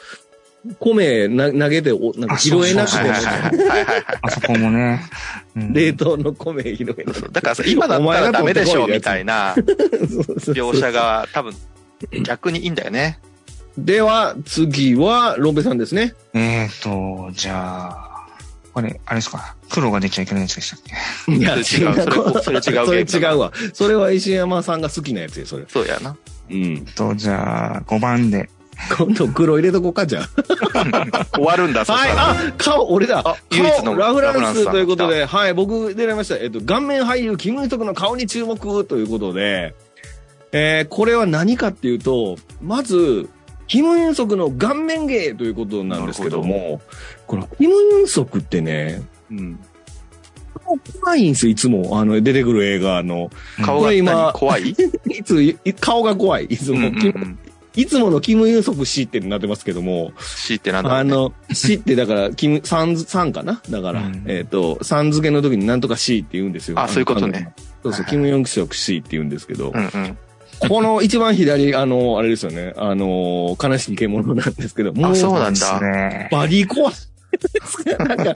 [0.81, 4.05] 米な投げて、おなんか拾えなくてあそうそうはいはいはいはいはい。
[4.23, 5.01] あそこもね。
[5.57, 7.29] うん冷凍の米拾えなくて。
[7.31, 11.55] だからさ、今だったらダメでしょみたいな描写が多分
[12.25, 13.19] 逆にいいんだよね。
[13.77, 16.15] では、次は、ロンベさんですね。
[16.35, 18.27] えーと、じゃあ、
[18.73, 19.55] これ、あれですか？
[19.71, 20.81] 黒が出ちゃいけないやつでしたっ
[21.27, 21.33] け？
[21.37, 23.53] いや、それ違うそれそれ違うそれ違うわ。
[23.73, 25.65] それは石山さんが好きなやつよ、それ。
[25.69, 26.17] そうやな。
[26.51, 26.87] うん。
[26.87, 28.51] と、じゃあ、5番で。
[28.97, 30.23] 今度黒入れとこうか、じゃ
[31.35, 31.85] 終わるんだ。
[31.85, 33.23] はい、あ、顔、俺だ。
[33.25, 36.37] あ唯一の顔ラフランスということで、はい、僕出られました。
[36.37, 39.75] えっと、顔面俳優、キム・インソクの顔に注目ということで、
[40.53, 43.29] えー、これは何かっていうと、まず、
[43.67, 46.81] キム・インソクの顔面芸ということなんですけども、
[47.27, 49.61] このキム・インソクってね、うん
[51.03, 53.31] 怖いんですよ、いつも、あの、出てくる映画の。
[53.65, 54.33] 顔が今何？
[54.35, 54.69] 怖い？
[55.09, 56.45] いつ、い顔が怖い。
[56.45, 57.39] いつも、うんうんうん
[57.79, 60.99] いつものキム・ユンソク氏ってなってますけども、C ってなんだ。
[60.99, 63.63] あの、氏ってだから、キム、さん、さんかな？
[63.71, 66.81] だから、うんえっ、と、さん付けの時になんとか氏って言うんですよ。
[66.81, 70.19] あそういうことねそうそう、はいキム・ヨンソク氏って言うんですけど、うんうん。
[70.69, 75.81] この一番左、あの、あれですよね、あの、悲しい獣なんですけど、もう、あそうなんだ。
[75.81, 76.29] ね。
[76.33, 76.95] バディ怖い。
[77.99, 78.35] なんか、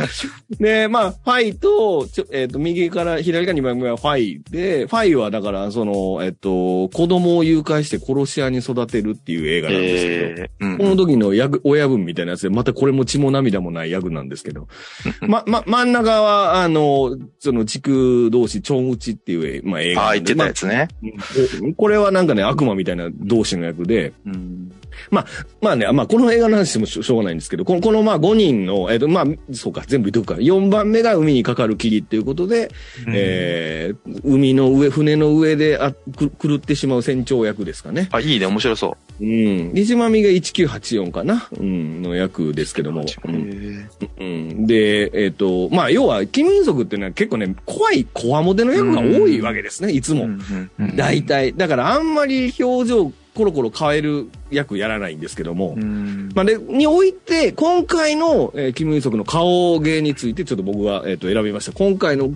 [0.58, 14.68] で、まあ、ファイと、ちょえっ、と、右から、左から2番目はファイで、ファイはだから、その、えっ、と、子供を誘拐して殺し屋に育てるっていう映画なんですけど、えーうんこの時の役、親分みたいなやつで、またこれも血も涙もない役なんですけど。
[15.26, 20.14] ま、ま、真ん中は、あの、その、時空道士、チョンウチっていう、まあ、映画ああ。
[20.14, 20.88] 言ってたやつね。
[21.02, 24.72] まあこれはなんかね、悪魔みたいな道士の役で、うん
[25.10, 25.26] まあ、
[25.60, 30.40] まあね、まあこの映画の話もしょしょうがないんですけど、この、このまあ5人の、えっ、と、まあ、そうか、全部言っとくか。
[30.40, 32.70] 4番目が海にかかる霧っていうことで、
[33.06, 38.08] うんえー海の上、船の上であく狂ってしまう船長役ですかね。
[38.12, 39.74] あ、いいね、面白そうん。
[39.74, 43.02] で、一番右が1984かなうん、の役ですけども。
[43.02, 43.04] う。
[43.28, 43.88] うんへ
[44.20, 50.24] うん、で、えっ、と、まあ、要は、キム・インソクっていうのは結構ね、怖い、こわもての役が多いわけですね、いつも。
[50.24, 51.54] ーうんうん大体。
[51.54, 55.74] だから、あんまり表情、コロコロ変える役やらないんですけども。
[55.76, 61.72] うんまあ、で、において、今回の、えーキム・インソクの顔芸について、ちょっと僕が、えっ、と、選びました。
[61.72, 62.30] 今回の、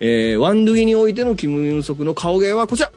[0.00, 2.92] えーワンドゥギにおいてのキム・インソクの顔芸はこちら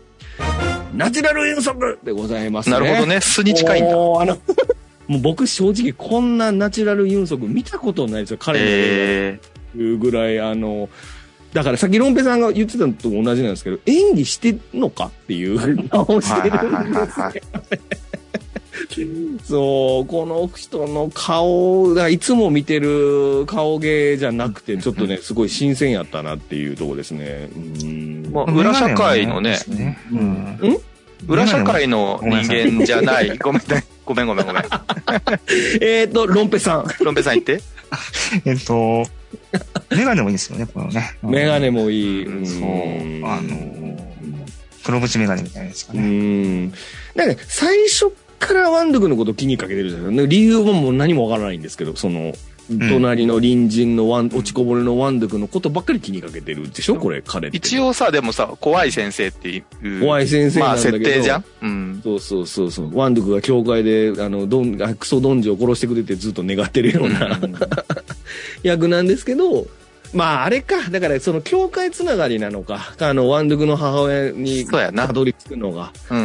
[0.94, 2.74] ナチュラル・インソクでございますね。
[2.74, 3.22] なるほどね。
[3.22, 3.96] 素に近いんだ。
[3.96, 4.38] もうあの
[5.08, 8.38] もう僕正直こんなナチュラルユンソク見たことないですよ。
[8.40, 9.40] 彼の映え
[9.76, 10.90] 画いうぐらい、あの、
[11.54, 17.42] だからさっきロンペさんが言ってたのと同じなんですけど、演技してんのかっていう顔をしてるんですはいよ。
[19.44, 27.50] そう、この人の顔がいつも見てる顔芸じゃなくて、ちょっとね、すごい新鮮やったなっていうところですね。
[27.56, 28.30] うん。
[28.32, 29.60] まあ裏社会のね。
[30.12, 30.60] ううんん。
[31.28, 33.38] 裏社会の人間じゃない。
[33.38, 33.86] ごめんね。
[34.06, 34.64] ごめんごめんごめん。
[35.82, 36.86] えっと、ロンペさん。
[37.02, 37.62] ロンペさん言って。
[38.46, 39.06] えっと、
[39.96, 41.12] メガネもいいですよね、このね。
[41.24, 42.26] メガネもいい。
[42.26, 43.30] うんそう。
[43.30, 43.98] あの、
[44.84, 46.02] 黒縁メガネみたいなやつかうね。
[46.04, 46.70] ん。
[47.16, 50.30] なんか、最初からワンドゥクのこと気にかけてるじゃないですか。
[50.30, 52.34] 理由ももう何もわからないんですけど、その、
[52.70, 56.96] 隣の隣人のワン、落ちこぼれのワンドゥクのことばっかり気にかけてるでしょ？
[56.98, 57.58] これ、彼って。
[57.58, 60.02] 一応さ、でもさ、怖い先生っていう。
[60.02, 61.06] 怖い先生まあなんだけど。
[61.06, 61.44] 設定じゃん？
[61.62, 62.02] うん。
[62.04, 62.98] そうそうそうそう。
[62.98, 67.40] ワンドゥクが教会で、あの、ドン、あクソドンジを殺してくれてずっと願ってるような、
[68.64, 69.68] 役なんですけど、
[70.14, 70.90] まあ、あれか。
[70.90, 72.94] だから、その、教会つながりなのか。
[73.00, 75.92] あの、ワンドゥクの母親に、そうやなたどり着くのが。
[76.10, 76.22] うんう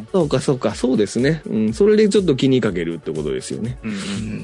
[0.00, 1.42] んそうか、そうか、そうですね。
[1.46, 1.72] うん。
[1.72, 3.78] それでちょっと気にかけるってことですよね。
[3.82, 3.90] うん。
[3.90, 4.00] うんう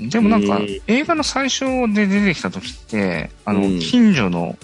[0.06, 4.56] んでもなんかうん、映画の最初で出てきた時って、あの、うん近所の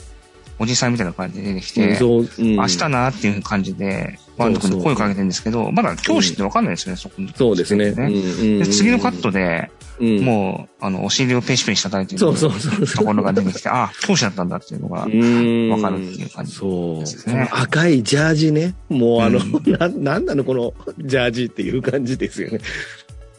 [0.59, 7.87] おじさんみたいな感じで出てきて、そう、うん明日なっていう感じで、ワンド君に声かけてるんですけど、まだ教師ってわかんないですよね、そこのそうですね。
[7.87, 17.01] うんうんで、次のカットで、うんもう、あの、お尻をペシペシ叩いてるそうそうそうそうところが出てきて、あ、教師だったんだっていうのが、うんわかるっていう感じそう。
[17.01, 18.75] ですねこの赤いジャージね。
[18.89, 22.61] もうあの、う な、なんなのこのジャージっていう感じですよね。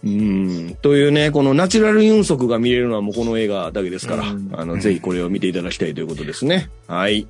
[0.03, 0.77] うん。
[0.81, 6.69] というね、このナチュラルユンソクが見れるのはもうこの映画だけですから、うんあの、ぜひこれを見ていただきたいということですね。
[6.87, 7.27] はい。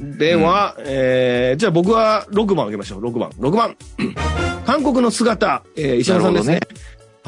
[0.00, 3.04] では、えー、じゃあ僕は6番開けましょう。
[3.04, 3.30] 6番。
[3.30, 3.76] 6番。
[4.64, 6.54] 韓国の姿、えー、石原さんですね。
[6.54, 6.68] なる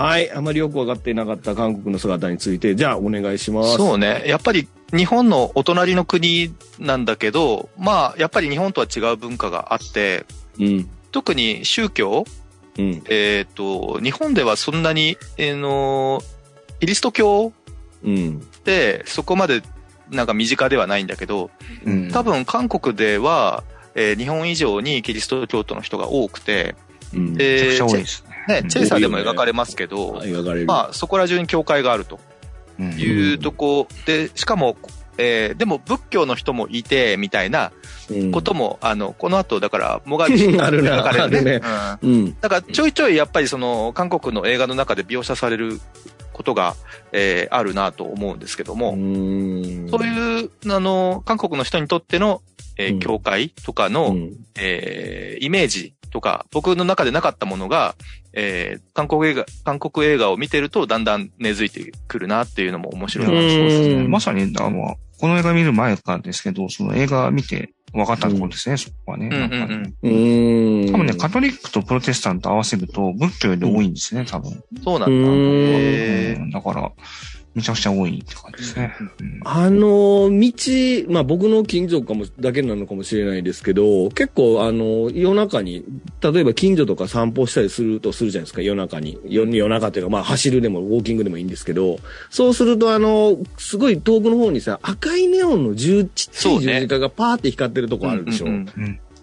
[0.03, 0.31] はい。
[0.33, 3.77] あまりよくわかっていなかった韓国の姿について、じゃあお願いします。
[3.77, 4.25] そうね。
[4.27, 10.27] やっぱり日本のお隣の国なんだけど、まあ、やっぱり日本とは違う文化があって、
[10.59, 10.91] うん。
[11.13, 12.25] 特に宗教
[12.79, 13.03] うん。
[13.09, 16.21] えっ、と、日本ではそんなに、えーの、
[16.81, 17.53] キリスト教
[18.03, 18.39] うん。
[18.39, 19.63] ってそこまで
[20.11, 21.51] なんか身近ではないんだけど、
[21.85, 23.63] うん多分韓国では、
[23.95, 26.75] えー日本以上にキリスト教徒の人が多くて、
[27.15, 27.35] うん。
[27.35, 28.32] めちゃくでちゃ多いですね。
[28.49, 30.67] ね、チェイサーでも描かれますけど、描かれる。
[30.67, 32.19] まあそこら中に教会があると
[32.79, 32.93] うん。
[32.99, 34.77] いうとこで、しかも、
[35.19, 37.71] えーでも仏教の人もいて、みたいな
[38.11, 38.33] うん。
[38.33, 41.59] ことも、あの、この後、だから、モガディシュあるな描かれるあるね。
[41.59, 41.61] ね。
[42.03, 42.11] うん。
[42.11, 42.37] うん。
[42.41, 45.81] だからちょいちょいやっぱりその韓国の映画の中で描写される
[46.33, 46.75] ことが、
[47.13, 49.89] えーあるなと思うんですけども、ん。
[49.91, 52.41] そういう、あの、韓国の人にとっての、
[52.79, 53.01] えーうん。
[53.01, 54.33] 教会とかの、うん。
[54.59, 57.95] えーイメージとか、僕の中でなかったものが、
[58.35, 63.33] えー韓国映画、韓国映画を見てるとだんだん根付いてくるなっていうのも面白いな。
[63.33, 63.95] うんそうですね。
[63.95, 69.29] うんまさに、あの、この映画見る前からですけど、その映画見て分かったところですね、そこはね。
[69.29, 70.87] うんうんうん。
[70.87, 70.93] うん。
[70.93, 74.63] 多分ね、カトリックとプロテスタント合わせると仏教より多いんですね、多分。
[74.83, 76.59] そうなんだ。
[76.59, 76.93] だから、
[77.55, 78.97] めちゃくちゃ多いって感じですね。
[79.01, 85.85] うんあの、道、まあ僕の近所かも、だけなのかもしれないですけど、結構あの、夜中に、
[86.21, 89.19] 例えば近所とか散歩したりするとするじゃないですか、夜中に。
[89.27, 91.99] 夜夜中というか、まあ走るでもウォーキングでもいいんですけど、
[92.31, 98.47] そうするとあの、すごい遠くの方にさ、赤いネオンの十、ちっちゃい十字架がパーって光ってるとこあるでしょ。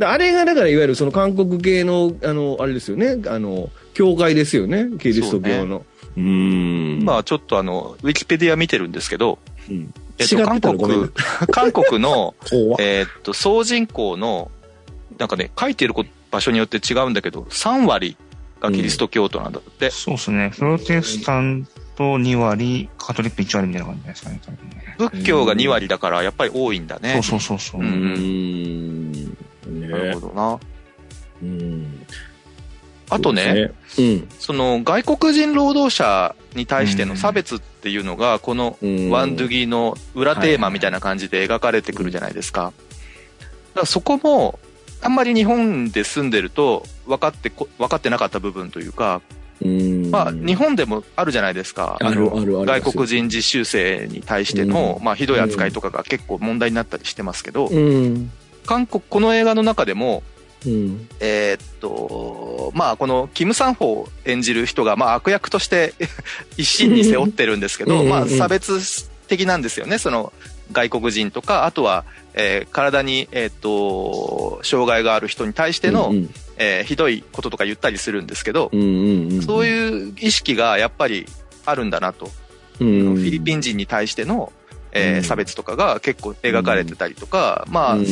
[0.01, 5.85] あれがだからいわゆるその韓国系の、あの、あれですよね、あの、教会ですよね、キリスト教の。
[6.19, 7.03] う,、ん。
[7.03, 11.09] まあちょっとあの、ウィキペディア見てるんですけど、うん、えっと、韓国、
[11.51, 12.35] 韓国の、
[12.79, 14.51] えーっと、総人口の、
[15.17, 18.17] なんかね、書いてるこ場所によって違うんだけど、3割
[18.59, 19.89] がキリスト教徒なんだって。
[19.89, 20.51] そうですね。
[20.55, 24.41] プロテスタント2割、カトリック1割みたいな感じですかね。
[24.97, 27.13] 仏教が2割だから、やっぱり多いんだね。
[27.23, 27.81] そうそうそうそう。
[27.81, 29.11] ううん
[29.79, 30.59] なるほどな。
[31.41, 32.05] うん
[33.09, 34.27] あとね、うん。
[34.39, 42.71] その外国人労働者に対しての差別っていうのが、このうんワンドゥギの裏テーマみたいな感じで描かれてくるじゃないですか。
[43.41, 44.59] だからそこも、
[45.01, 49.21] あんまり日本で住んでると分かってこ、分かってなかった部分というか、
[49.61, 50.11] うん。
[50.11, 51.97] まあ日本でもあるじゃないですか。
[51.99, 58.31] あるあるある外国人実習生に対しての、まあひどい扱いとかが結構問題になったりしてますけど、うん。
[58.65, 60.21] 韓国、この映画の中でも、
[60.65, 61.07] うん。
[61.19, 65.93] えーっと、まあ、この、キム・サンホを演じる人が、まあ、悪役として
[66.57, 70.33] 一心に背負ってるんですけど、 うんうんうんまあ、差別的なんですよね、その、
[70.71, 79.41] 外国人とか、あとは、えー体に、えーっと、障害がある人に対しての、うんえーひどいこととか言ったりするんですけど、うんうんうん。
[79.41, 81.25] そうういう意識がやっぱり
[81.65, 82.25] あるんだなと。
[82.25, 82.29] ん、
[82.79, 84.51] フィリピン人に対しての、
[84.91, 88.05] えーうん差別とかが結構描かれてたりとか、まあ、うん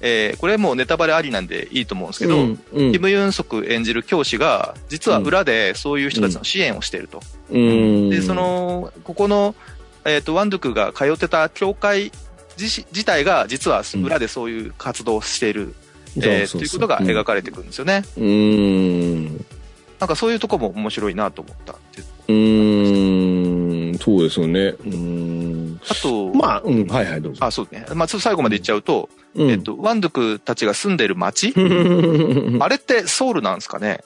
[0.00, 7.22] えーこれもうネタバレありなんでいいと思うんですけど、うんうんキム・ユンソク演じる教師が、実は裏でそういう人たちの支援をしていると。
[7.50, 9.54] うんで、そ、の、ここの、
[10.04, 12.12] えっ、と、ワンドゥクが通ってた教会
[12.58, 15.74] 自自体が、実は裏でそういう活動をしている、
[16.16, 18.02] えーということが描かれてくるんですよね。
[18.16, 19.36] うん。
[19.98, 21.76] なんかそういうとこも面白いなと思った。
[22.28, 23.67] うん。
[24.00, 24.74] そうですよね。
[24.84, 25.80] うん。
[25.88, 26.86] あと、まあ、うん。
[26.86, 27.44] はいはい、どうぞ。
[27.44, 27.86] あ、そうね。
[27.94, 34.00] まあ、ちょっと最後まで言っちゃうと、うんえっ、と、ワンドゥクたちが住んでる街、うんあれってソウルなんですかね？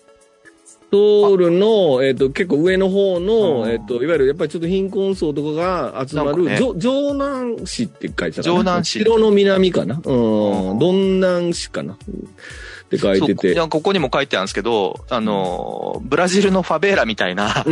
[0.90, 6.74] ソウルの、えっ、と、結構上の方の、うんえっ、と、いわゆるやっぱりちょっと貧困層とかが集まる、ね城
[7.14, 8.43] 南市って書いてたかな。
[8.43, 10.01] 城南市城の南かな？
[10.05, 10.70] うん。
[10.72, 11.97] うんどんなん市かな？
[12.97, 13.55] って書いてて。
[13.55, 17.64] やここにも書いてあるんですけど、あの、ブラジルのファベーラみたいな。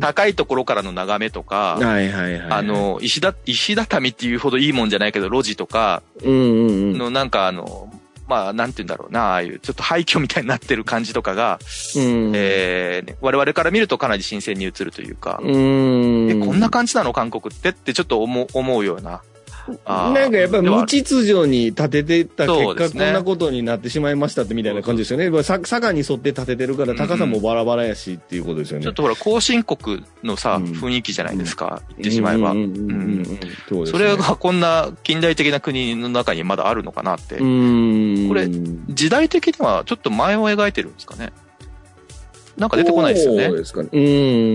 [0.00, 2.40] 高いところからの眺めとか、はいはいはい。
[2.50, 6.02] あ、の、石だ、石畳っていうほどいいもんじゃないけど、路地とか。
[6.22, 7.92] のなんかあの、
[8.28, 11.58] まあ、なんて言うんだろうな、ああいうちょっと廃墟みたいになってる感じとかが、
[11.96, 16.30] うん、えー我々から見るとかなり新鮮に映るというか、うん。
[16.30, 17.12] え、こんな感じなの？
[17.12, 17.70] 韓国って？
[17.70, 19.22] ってちょっと思う、思うような。
[19.86, 25.42] なんかやっぱり無秩序に立ててた結果、こんなことになってしまいましたってみたいな感じですよね。
[25.42, 28.84] 坂に沿って立ててるから高さもバラバラやしっていうことですよね。
[28.84, 32.54] ちょっとほら、後進国のさ、うん雰囲気じゃないですか、言ってしまえば。
[33.86, 37.36] それがこんな近代的な国の中にまだあるのかなって。
[37.36, 38.28] うん。
[38.28, 38.48] これ
[38.88, 41.32] 時代的にはちょっと前を描いてるんですかね。
[42.62, 43.56] なんか出てこないですよねそう。
[43.56, 43.88] ですかね。
[43.92, 43.98] う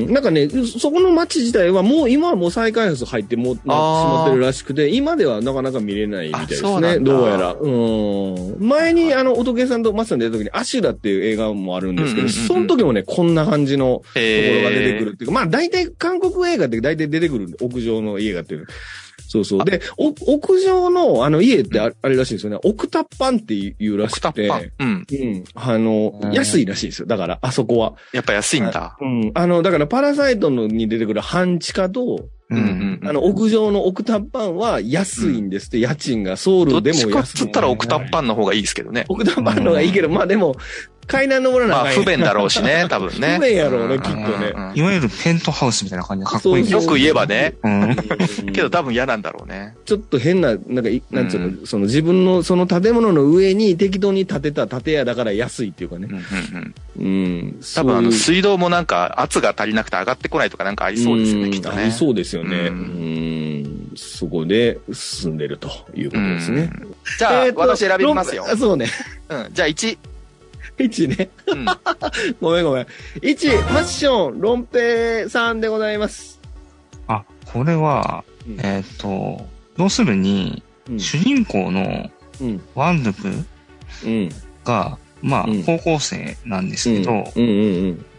[0.09, 0.13] ん。
[0.13, 0.47] なんかね、
[0.79, 6.99] そこの街自体はもう、今はもう再開発入ってもなってしまってるらしくて、今ではなかなか見れないみたいですね。
[6.99, 7.53] どうやら。
[7.53, 8.55] うん。
[8.59, 18.67] 前に、あの、乙さんとマスさん出た時に、アシュラっていう映画もあるんですけど、うんうんうんうんその時もね、こんな感じのところが出てくるえっていうか、まあ大体韓国映画って大体出てくるんで、屋上の家がっていう。
[19.27, 19.65] そうそう。
[19.65, 22.59] で、お屋上のあの家ってああれらしいんですよね。
[22.63, 24.43] オクタッパンっていうらー、しくて。
[24.43, 24.71] クタッパン？
[24.79, 25.05] うん。
[25.09, 25.43] うん。
[25.55, 27.07] あのう、ん安いらしいですよ。
[27.07, 27.95] だから、あそこは。
[28.13, 28.97] やっぱ安いんだ。
[29.01, 29.31] うん。
[29.33, 33.07] あの、だから、パラサイトのに出てくる半地下と、うんうんうん。
[33.09, 37.37] あの、屋上のオクタッパンは安いんですって、家賃がソウルでもどっちかっ安い。
[37.39, 39.05] つったらオクタッパンの方がいいですけどね。
[39.09, 40.55] オクタッパンの方がいいけど、まあでも、
[41.07, 43.37] 階段登らなまあ不便だろうしね、 多分ね。
[43.39, 46.65] 不便やろうねんきっとねうんいわゆるペントハウスみたいな感じでかっこいい。
[46.65, 47.55] そうよく言えばね。
[47.63, 47.81] うん。
[47.83, 47.95] うん
[48.53, 49.75] けど多分嫌なんだろうね。
[49.85, 56.15] ちょっと変な、なんかい、なんつうの、うその自分のその建物の上に適当に建てた建屋だから安いっていうかねうん。
[56.15, 56.23] うん
[56.97, 57.05] うん。
[57.05, 57.09] う
[57.47, 57.59] ん。
[57.75, 61.83] 多分あの水道もなんか圧が足りなくて上がってこないとかなんかありそうですよね、んきっとね。
[61.83, 62.57] ありそうですよね。
[62.57, 63.91] ううんん。
[63.95, 66.69] そこで住んでるということですね。
[66.81, 66.87] うん
[67.17, 68.87] じゃあ、えーと私選びますよそうね。
[69.29, 69.47] うん。
[69.53, 69.97] じゃあ1。
[70.77, 71.29] 1ね。
[71.47, 71.65] うん。
[72.39, 72.87] ごめんごめん。
[73.21, 76.39] 1、ファッション、ロンペイさんでございます。
[77.07, 79.45] あ、これは、うんえっ、と、
[79.77, 82.09] 要するに、うん主人公の
[82.39, 82.61] うん。
[82.75, 84.29] ワンドゥクうん。
[84.63, 87.25] が、まあうん、高校生なんですけど。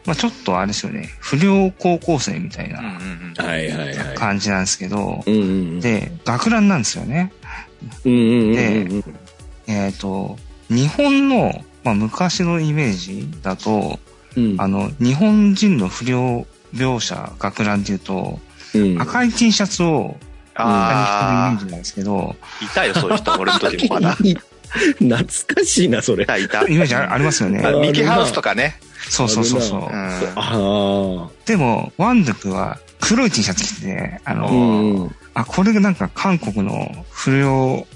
[0.05, 4.17] まあちょっとあれですよね、不良高校生みたいなうんはいはいはい。
[4.17, 5.23] 感じなんですけど。
[5.27, 7.33] で、学ランなんですよね。
[8.05, 9.05] うんうんうんうん。
[9.67, 10.39] えっ、と、
[10.71, 13.99] 日本の、まあ、昔のイメージだと、
[14.37, 18.39] うんあの、日本人の不良描写、学ランっていうと、
[18.75, 20.17] うん赤い T シャツを
[20.53, 23.33] 着てるイメあージなんですけど、あ、いたよ、そういう人。
[23.41, 24.15] 俺の時も まだ。
[24.15, 26.27] 懐かしいな、それい。
[26.27, 26.63] た、いた。
[26.69, 28.79] イメージありますよねミキハウスとかね。
[29.09, 29.83] そうそうそうそうう。
[29.85, 29.89] ん。
[29.89, 31.29] ああ。
[31.47, 35.15] でも、ワンドゥクは黒い T シャツ着てて、あうの、んうん。
[35.33, 37.87] あ、これがなんか韓国の不良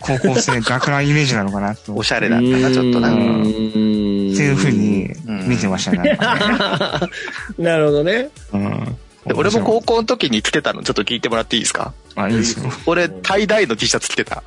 [0.00, 1.94] 高校生学ランイメージなのかなと。
[1.94, 3.10] おしゃれだったな、ちょっとな。
[3.10, 3.44] ううんん
[4.32, 5.10] っていう風に
[5.46, 6.18] 見てましたね。
[7.58, 8.30] なるほどね。
[8.52, 8.96] うん
[9.26, 11.92] で俺も高校の時に着てたのちょっと聞いてもらっていいですか？
[12.16, 12.72] あ、いいですよ。
[12.86, 14.42] 俺、タイダイの T シャツ着てた。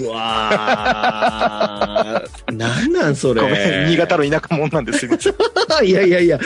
[0.00, 2.48] うわー。
[2.56, 3.42] なんなんそれ。
[3.42, 5.12] ごめん、新潟の田舎者なんですよ。
[5.84, 6.38] いやいやいや、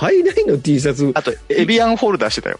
[0.00, 2.58] 大々の T シャツ、あと、エビアンホルダーしてたよ。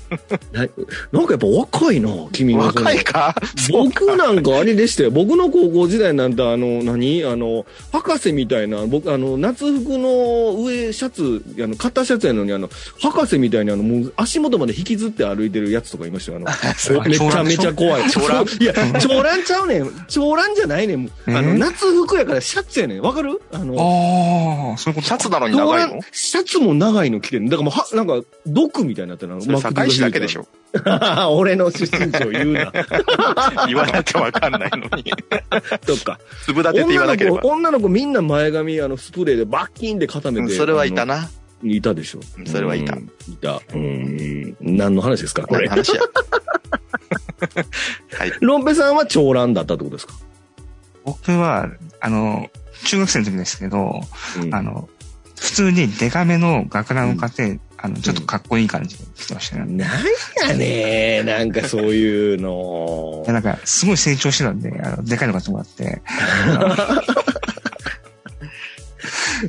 [0.52, 0.66] な
[1.12, 2.60] なんかやっぱ若いな、君の。
[2.60, 3.34] 若いか？
[3.72, 5.10] 僕なんかあれでしたよ。
[5.10, 7.24] 僕の高校時代なんて、あの、何？
[7.24, 12.68] あの、博士みたいな、僕、あの、夏服の上シャツ、あの、肩シャツやのに、あの、
[13.00, 16.38] 博士みたいに、あの、もう足元まで引きずって歩いてるやつとかいましたよ。
[16.38, 16.40] あ
[16.92, 18.02] の、 めちゃめちゃ怖い。
[18.10, 19.90] 長蘭いや、長蘭ちゃうねん。
[20.08, 21.10] 長蘭じゃないねん。
[21.26, 23.02] あの、え夏服やからシャツやねん。
[23.02, 23.40] わかる？
[23.52, 23.74] あの、
[24.70, 27.44] ああ、そういうことシャツなのに長いのシャツも長いの着てる。
[27.48, 29.40] だからもう、は、なんか、毒みたいになってるの。
[29.90, 30.46] それ堺市だけでしょ。
[31.36, 32.72] 俺の出身地を言うな。
[33.66, 35.04] 言わなきゃわかんないのに。
[35.86, 36.18] とか。
[36.44, 37.42] 粒立てて言わなければ女の。
[37.42, 40.40] 子、女の子みんな前髪、あの、スプレーでバッキンで固めて。
[40.42, 41.28] うんそれはいたあな。
[41.62, 41.70] の。
[41.70, 42.20] いたでしょ。
[42.38, 43.10] うんそれはいたうん。
[43.28, 43.60] いた。
[43.74, 44.56] うん。
[44.60, 45.68] 何の話ですかこれ。
[45.68, 46.00] 話や。
[48.18, 48.32] はい。
[48.40, 50.14] ロンペさんは長蘭だったってことですか？
[51.04, 51.68] 僕は、
[52.00, 52.48] あの、
[52.84, 54.00] 中学生の時ですけど、
[54.40, 54.88] うんあの、
[55.40, 59.66] 普通にデカめの学ランを買って、あの、ちょっとかっこいい感じで着てましたよ。
[59.66, 63.24] なんやねなんかそういうの。
[63.26, 63.32] で。
[63.32, 66.00] なんか、すごい成長してたんで、あの、でかいの買ってもらって、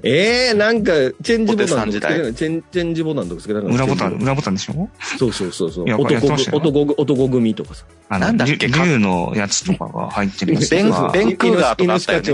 [0.02, 4.90] ええなんか、チェンジボタンとかチェンチェンジボタンとかつけてない裏ボタン、裏ボタンでしょ？
[5.20, 5.86] そうそうそうそう。
[5.86, 6.16] 男
[6.58, 7.86] 男男組とかさ。
[8.10, 8.68] あの、なんだっけ？
[8.68, 11.12] 竜竜のやつとかが入ってるやつベンとか。
[11.14, 12.26] ベンクーガーとかあったよね。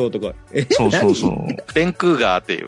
[0.72, 1.74] そうそうそう。
[1.74, 2.68] ベンクーガーっていう、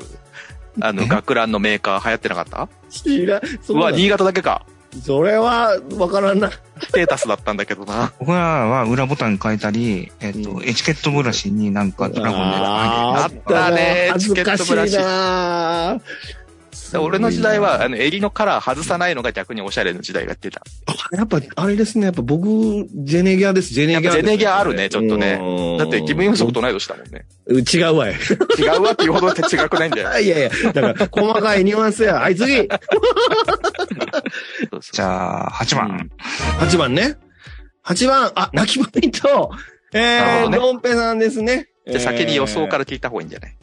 [0.80, 1.07] あの、え？
[1.07, 2.69] 学ランのメーカー流行ってなかった？
[2.89, 3.41] 知らん。
[3.61, 4.65] そうわ、な新潟だけか。
[5.05, 6.49] それは、わからんな。
[6.51, 8.11] ステータスだったんだけどな。
[8.19, 10.63] 僕らは裏ボタン変えたり、えっ、と、うん。
[10.63, 16.01] エチケットブラシになんかドラゴンであ入ってあったね恥ずかしいな
[16.99, 20.61] 俺の時代は、あの、襟のカラー外さないのが逆におしゃれの時代が出た。
[21.11, 22.05] やっぱ、あれですね。
[22.05, 22.45] やっぱ僕、
[22.93, 23.74] ジェネギャです。
[23.74, 27.26] ジェネギャです、やっぱジェネギャあるねちょっとねうんだって、キム・ユンソクと同い年だもんね。
[27.49, 28.13] 違うわい。
[28.59, 30.19] 違うわっていうほどって違くないんだよ。
[30.19, 30.28] い？
[30.30, 32.15] やいや、だから、細かいニュアンスや。
[32.15, 32.67] はい、次
[34.93, 36.09] じゃあ、8番。
[36.59, 37.17] !8 番ね。
[37.86, 39.51] 8番、あ、泣きポイント。
[39.93, 41.67] えー、ねドンペさんですね。
[41.88, 42.86] じゃあ先に予想からら。
[42.86, 43.55] 聞いた方がいいんじゃない？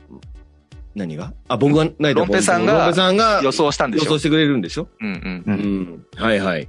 [0.94, 1.32] 何が？
[1.48, 4.04] あ、僕が泣いたロンペさんがロンペさんが予想したんでしょ？
[4.04, 4.88] 予想してくれるんでしょ？
[5.00, 5.50] うんう。
[5.50, 6.04] うんん。
[6.16, 6.68] はいはい。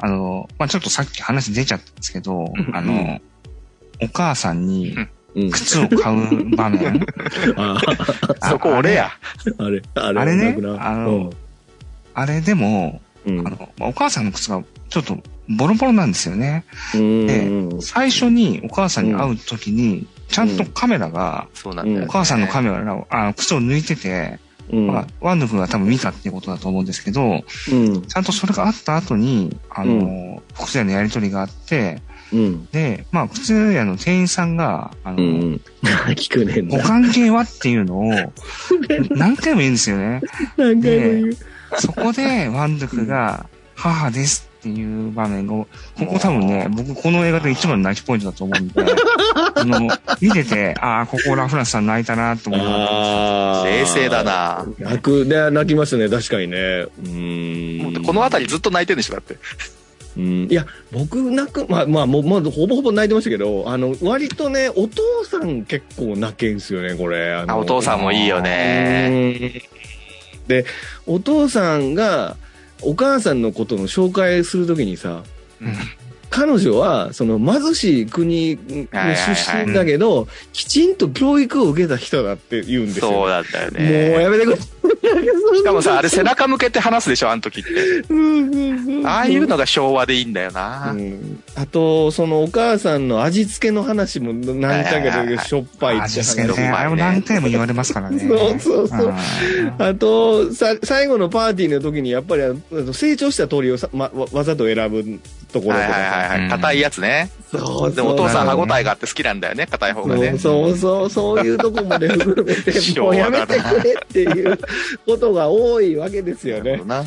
[0.00, 3.20] あの、まあ、ちょっとさっき話出ちゃったんですけど、うんあの、
[4.00, 4.94] お母さんに
[5.34, 5.50] うん。
[5.50, 7.04] 靴を買う場面。
[8.48, 9.10] そこ俺や。
[9.58, 10.56] あれ、あれ、あれね？
[10.78, 11.32] あの
[12.14, 13.46] あれでも、うん。
[13.46, 15.18] あの、まあお母さんの靴がちょっと
[15.48, 16.64] ボロボロなんですよね。
[16.94, 17.26] うん。
[17.26, 22.04] でうん最初にお母さんに会う時に、ちゃんとカメラが、そうなん。
[22.04, 24.38] お母さんのカメラが、あ靴を抜いてて、
[24.70, 24.86] うん。
[24.86, 28.02] まあ、ワンド君が多分見たっていうことだと思うんですけど、うん。
[28.02, 32.02] ちゃんとそれがあった後に、あの、靴屋のやりとりがあって、
[32.32, 32.66] うん。
[32.66, 35.60] で、まあ、靴屋の店員さんが、あの、うん。
[36.10, 36.84] 聞くねんごな。
[36.84, 38.12] 関係はっていうのを、
[39.10, 40.20] 何回も言うんですよね。
[40.56, 41.36] 何回も言う。
[41.78, 48.74] そこで、ワンドクが、母ですっていう場面を、ここ多分ね、僕この映画で一番の泣きポイントだと思うんで、
[49.54, 49.88] あの、
[50.20, 52.66] 見てて、ああ、ここラフランスさん泣いたなと思う。
[52.66, 54.24] あ冷静だ。
[54.24, 56.56] な泣く、で、泣きますね、確かにね。
[56.56, 58.02] うーん。
[58.02, 59.36] この辺りずっと泣いてるんでしょだって。
[60.16, 60.48] うん。
[60.50, 67.32] いや、僕泣く、まあまあ、もう、まあ、ほぼほぼ泣いてましたけど、あの、割とね、お父さん結構泣けんすよね、これ。
[67.32, 69.40] あのあ、お父さんもいいよね。
[69.42, 69.78] うん
[70.48, 70.64] で、
[71.06, 72.36] お父さんが、
[72.82, 75.22] お母さんのことの紹介するときにさ、
[75.60, 75.72] うん
[76.30, 83.08] 彼女は、その貧しい国の出身だけど、きちんと教育を受けた人だって言うんですよ。
[83.10, 84.22] そうだったよもうね。
[84.22, 84.58] やめてくれ。
[85.56, 87.70] しかもさ、あれ背中向けて話すでしょあの時って。
[89.04, 90.92] ああいうのが昭和でいいんだよな。
[90.92, 96.36] うんあと、そのお母さんの味付けの話も何回かでしょっぱいって味話。
[96.36, 96.68] 付けね。
[96.68, 98.20] あれも何回も言われますからね。
[98.20, 99.14] そうそうそう
[99.78, 105.18] ああと、さ、最後のパーティーの時にやっぱりあの成長した鳥をさ、ま、わわざと選ぶ
[105.52, 106.50] ところはいはいはいはい。
[106.50, 107.30] 硬いやつね。
[107.50, 109.66] そうでもお父さん歯応えがあって好きなんだよね。
[109.66, 110.38] 硬い方がね。
[110.38, 114.58] そうそうそう、いうとこまで含めて、 昭もうやめてくれっていう
[115.06, 116.94] ことが多いわけですよねなるほど。
[116.94, 117.04] な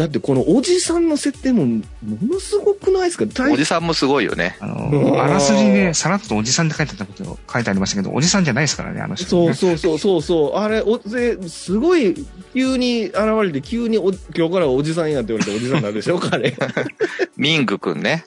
[0.00, 1.82] だってこのおじさんの設定もも
[2.22, 3.26] のすごくないですか？
[3.26, 4.56] 大おじさんもすごいよね。
[4.60, 9.54] あうんの、あらすじでさらっとおじさんって書いてあったこと書いてありましたけど、おじさんじゃないですからね、あの人、そうね。
[9.54, 10.56] そうそうそうそう。
[10.56, 12.14] あれ、お、で、すごい、
[12.54, 16.56] 急に現れて、急にお、今日からおじさんやって言われておじさんになるでしょ、彼。
[17.36, 18.24] ミングくんね。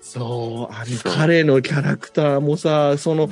[0.00, 3.28] そう、あれ、そう彼のキャラクターもさ、その、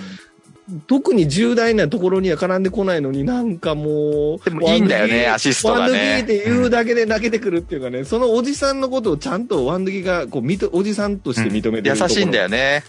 [0.86, 4.44] 特に重大なところには絡んでこないのになんかもう。
[4.44, 6.24] でもいいんだよね、アシストがワンドギーっね。
[6.24, 12.08] て言うだけで泣けてくるっていうかね、そのおじさんのことをちゃんとワンドギがこう認おじさんとして認めて優るところ。
[12.08, 12.40] しいんだよ。
[12.44, 12.84] よね。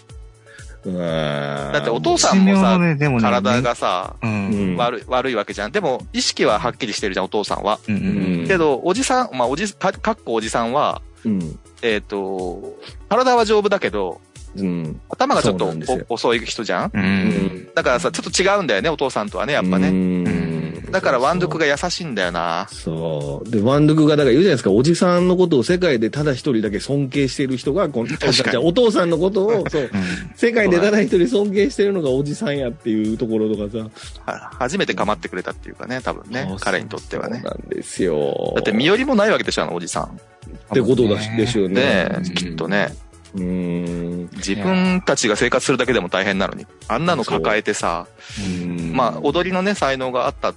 [0.84, 4.26] だだってお父さんもさ、ね、ね、体がさ、う。
[4.26, 4.76] うんん。
[4.76, 5.72] 悪い、悪いわけじゃん。
[5.72, 7.78] でも、意識ははっきりしてるじゃん、お父さんは。
[7.88, 7.98] うんう
[8.44, 11.58] んけど、おじさん、まあ、おじ、か、かっこおじさんは、うん。
[11.82, 12.76] えっ、と、
[13.08, 14.20] 体は丈夫だけど、
[14.56, 15.00] うん。
[15.08, 15.72] 頭がちょっと
[16.08, 16.90] 遅い人じゃん？
[16.92, 17.02] うん。
[17.02, 17.68] うん。
[17.74, 19.90] だからさ、ちょっと違うんだよね、お父さんとはね、やっぱね。
[19.90, 20.52] ね
[20.92, 22.68] だからワンドゥクが優しいんだよな。
[22.70, 23.50] そう。
[23.50, 29.90] で、ワンドゥクがだから言うじゃないですか、おじさんのことを世界でただ一人だけ尊敬している人が、このお父さんのことを、 そう、うん
[30.36, 34.32] 世界でただ一人尊敬してるのがおじさんやっていうところとかさ。
[34.32, 37.50] は初めて構ってくれたっていうかね、多分ね、彼にとってはねそう。
[37.50, 38.52] なんですよ。
[38.56, 40.04] だって身寄りもないわけでしょ、あのおじさん。
[40.04, 40.08] っ
[40.74, 41.74] てことだし、でしょうね。
[41.74, 42.94] ねうんきっとね。
[43.11, 44.30] うーん。
[44.36, 48.06] 自分たちが生活するだけでも大変なのに、あんなの抱えてさ、
[48.92, 50.54] まあ、踊りのね、才能があった。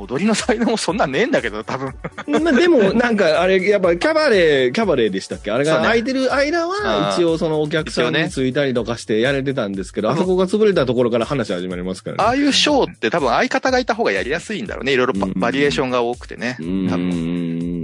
[0.00, 1.92] 踊りの才能もそんなんねえんだけど、多分。
[2.28, 5.50] まあでも、なんか、あれ、やっぱ、キャバレー、キャバレーでしたっけ？
[5.50, 12.22] あれが空いてる間は、一応そのお客さんについたりとかしてやれてたんですけど、あそこが潰れたところから話始まりますからね。
[12.22, 14.92] ああいうショーって多分相方がいた方がやりやすいんだろうね。
[14.92, 16.58] いろいろバリエーションが多くてね。
[16.60, 17.77] う多分。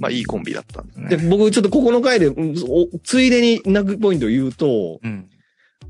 [0.00, 1.16] まあいいコンビだったんだね。
[1.16, 2.32] で、僕ちょっとここの回で、
[3.04, 5.28] ついでに泣くポイントを言うと、うん。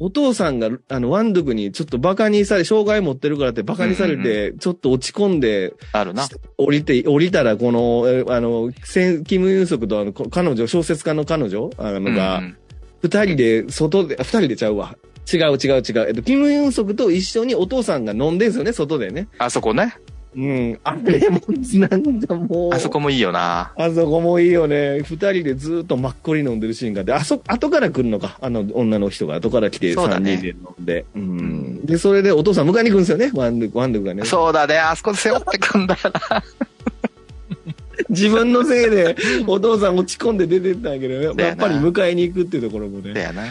[0.02, 6.26] お父さんが、あの、ワンドゥクにちょっとバカにされ、障害持ってるからってバカにされて、ちょっと落ち込んで、あるな。
[6.56, 8.72] 降りて、降りたら、この、えあの、
[9.24, 12.56] キム・ユンソクとあの、こ彼女、小説家の彼女あのが、うん
[13.02, 14.94] 二人で、外で、あ二人でちゃうわ。
[15.32, 16.06] 違う違う違う。
[16.08, 19.28] えっと、キム・ユンソクと一緒にお父さんが飲んでんすよね、外でね。
[19.38, 19.94] あそこね。
[20.36, 20.80] うん。
[20.84, 22.74] あれも、なんだもう。
[22.74, 23.72] あそこもいいよな。
[23.76, 25.00] あそこもいいよね。
[25.02, 28.38] 二人でずっとマッコリ飲んでるシーンがあって、あそ、後から来るのか。
[28.40, 31.04] あの、女の人が後から来てそうだね三人で飲んで。
[31.16, 31.86] うん。
[31.86, 33.30] で、それでお父さん迎えに来るんですよね。
[33.34, 34.24] ワンドワンドがね。
[34.24, 34.78] そうだね。
[34.78, 36.00] あそこで背負ってくんだよ
[36.30, 36.44] な。
[38.08, 39.16] 自分のせいで
[39.46, 43.12] お父さん落ち込んで出てったんやけど、やだよなっぱり迎えに行くっていうところもね。
[43.14, 43.42] だよな。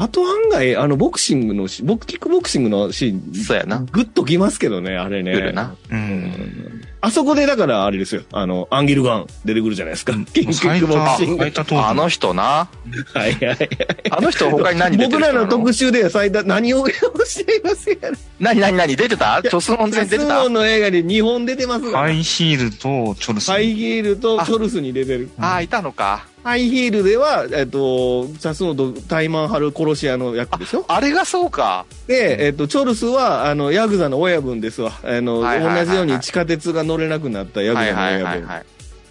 [0.00, 3.80] あと案外、あの、ボクシングのし、ボクキックボクシングのシーン、そうやな。
[3.92, 5.34] グッときますけどね、あれね。
[5.34, 5.76] 来るな。
[5.90, 6.80] うん。
[7.02, 8.22] あそこでだからあれですよ。
[8.32, 10.14] あの、アンギルガン出てくるじゃないですか。
[10.32, 11.44] キックボクシング。
[11.82, 12.70] あの人な。
[13.12, 13.68] はいはいはい。
[14.10, 18.16] あの人他に何出てる僕らの特集では最多、何をしていますやろ。
[18.38, 18.96] 何何何？
[18.96, 19.42] 出てた？
[19.42, 20.40] チョスモン全然出てた？
[20.40, 23.50] スノーの映画で2本出てますハイヒールとチョルス。
[23.50, 25.30] ハイヒールとチョルスに出てる。
[25.38, 26.26] ああ、いたのか。
[26.42, 30.84] ハイヒールでは、えっと、サスノとタイマンハル殺し屋の役でしょ？
[30.88, 31.84] あれがそうか。
[32.06, 34.92] で、えっと、チョルスは、あの、ヤクザの親分ですわ。
[35.02, 38.24] あの、はいはいはいはい同じように地下鉄が乗れなくなったヤクはいザの親分。
[38.24, 38.64] はいはいはい。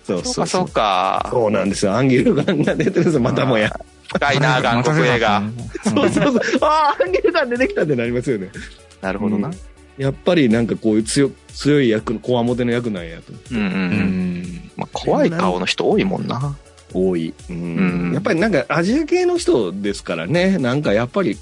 [0.03, 1.27] そうそうかそうか。
[1.31, 1.93] そうなんですよ。
[1.93, 3.69] アンギルガンが出てるんですよ、またもや。
[4.11, 5.43] 深いな、韓国映画。
[5.83, 6.41] そうそうそう。
[6.61, 8.49] ああ、アンギルガン出てきたってなりますよね。
[9.01, 9.51] なるほどな。
[9.99, 13.33] やっぱりなんかこういう強、強い役の、こわもての役なんやと。
[13.51, 13.67] うんうんう。
[13.67, 13.77] うん
[14.41, 14.71] ん。
[14.77, 16.55] まあ、怖い顔の人多いもんな。
[16.93, 17.33] 多い。
[17.49, 17.55] うん。
[17.55, 18.13] うん。
[18.13, 21.37] やっぱりなんかアジア系の人ですからね、なんかやっぱり、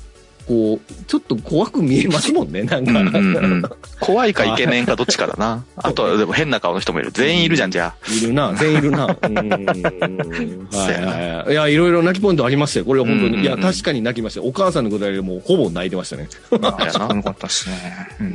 [0.47, 2.99] こう、ちょっと怖く見えますもんね、なんか。
[2.99, 3.63] うんうんうん
[3.99, 5.65] 怖いかイケメンかどっちかだな。
[5.75, 7.11] あとはでも変な顔の人もいる。
[7.11, 9.05] 全員いるじゃん、じゃいるな、全員いるな。
[9.21, 9.49] うん。
[9.49, 11.51] はいはいはい。
[11.51, 12.85] いや、いろいろ泣きポイントありましたよ。
[12.85, 13.27] これは本当に。
[13.27, 14.41] うんうんうんいや、確かに泣きました。
[14.41, 16.29] お母さんのくだりでもうほぼ泣いてましたね。
[16.61, 16.77] あ。
[16.85, 17.15] やな。
[17.15, 17.75] よかったっすね。
[18.19, 18.31] う うん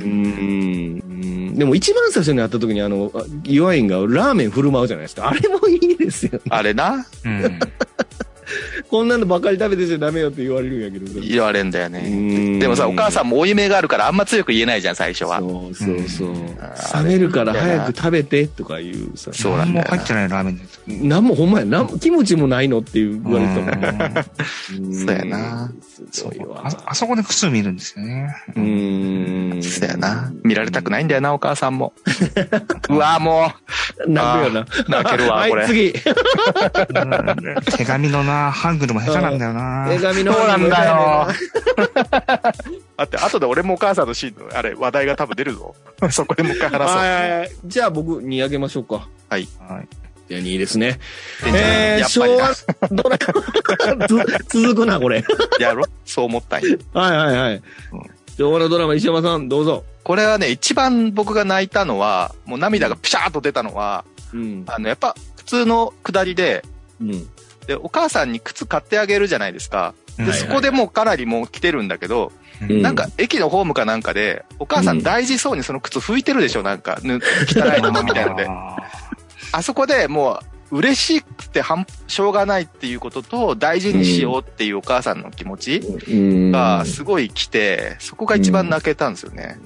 [1.52, 1.54] ん。
[1.54, 3.12] でも一番最初に会った時にあの、
[3.44, 5.28] ユワインがラーメン振る舞うじゃないですか。
[5.30, 6.40] あれもいいですよ。
[6.50, 7.06] あれな。
[7.24, 7.58] うん。
[8.88, 11.12] こんなのばっかり食べてちゃダメよって言われるんやけどさ。
[11.20, 12.00] 言われんだよね。
[12.06, 15.40] うんでもさ、お母さんも負い目があるからあんま強く言えないじゃん、最初は。
[15.40, 16.28] そうそうそう。
[16.28, 16.52] うん
[16.94, 19.32] 冷めるから早く食べてとか言うさ。
[19.32, 21.08] そうなんだよな何も入ってないラーメンで。
[21.08, 25.72] なんもほんまや、なんもキムチもないのっていう言われてたもんそうやな。
[26.10, 26.62] すごいわ。
[26.64, 28.36] ああそこで靴見るんですよね。
[28.56, 29.62] うーん。
[29.62, 30.32] そうやな。
[30.42, 31.92] 見られたくないんだよな、お母さんも。
[32.88, 33.52] うわも
[34.06, 34.60] 泣くよな。
[34.60, 35.62] う、泣けるわ、これ。
[35.62, 35.88] はい、次。
[35.88, 35.94] うん
[37.76, 39.86] 手紙のな、ハングルも下手なんだよな。
[39.88, 41.28] 手紙のそうなんだよ。
[42.96, 45.74] だって、後で俺もお母さんのシーンの、あれ、話題が多分出るぞ。
[46.10, 46.98] そこでもう一回話そう。
[46.98, 49.08] はいじゃあ僕2あげましょうか。
[49.28, 49.46] はい。
[50.28, 50.98] じゃあ2ですね。
[51.46, 52.52] えー、昭和
[52.90, 53.28] ドラつ
[54.62, 55.20] 続くな、これ。
[55.20, 55.26] な
[55.66, 56.76] やろそう思ったんや。
[56.94, 57.62] はいはいはい。
[58.38, 59.84] 昭和のドラマ、石山さん、どうぞ。
[60.04, 64.64] これはね、一番僕が泣いたのは、もう涙がピシャーっと出たのは、うん。
[64.66, 66.64] あの、やっぱ、普通の下りで、
[67.00, 67.28] うん。
[67.66, 69.94] で、お母さんに靴買ってあげるじゃないですか。
[70.16, 76.62] で、はいそこでもうかなりもう来てるんだけど、うんなんか駅のホームかなんかで、お母さん大事そうにその靴拭いてるでしょ？
[76.62, 78.46] なんか、ぬ汚いのみたいので。
[78.48, 78.76] あ
[79.52, 80.38] あそこでも
[80.70, 89.58] う、嬉しくてはん、しょうがないっていうことと、大事にしようっていうお母さんの気持ちうんがすごい来て、そこが一番泣けたんですよね。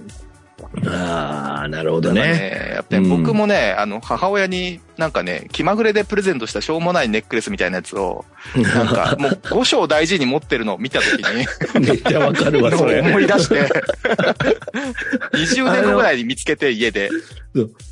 [0.89, 2.23] ああ、なるほどね。
[2.23, 8.25] ね、やっぱり僕もね、あの、母親になんかね、気まぐれでプレゼントしたしょうもないネックレスみたいなやつを、
[8.57, 11.47] なんかもう5章大事に持ってるのを見たときに、
[11.87, 13.01] めっちゃわかるわ、それ。
[13.01, 13.69] 思い出して、
[15.33, 17.11] 20年後ぐらいに見つけて家で、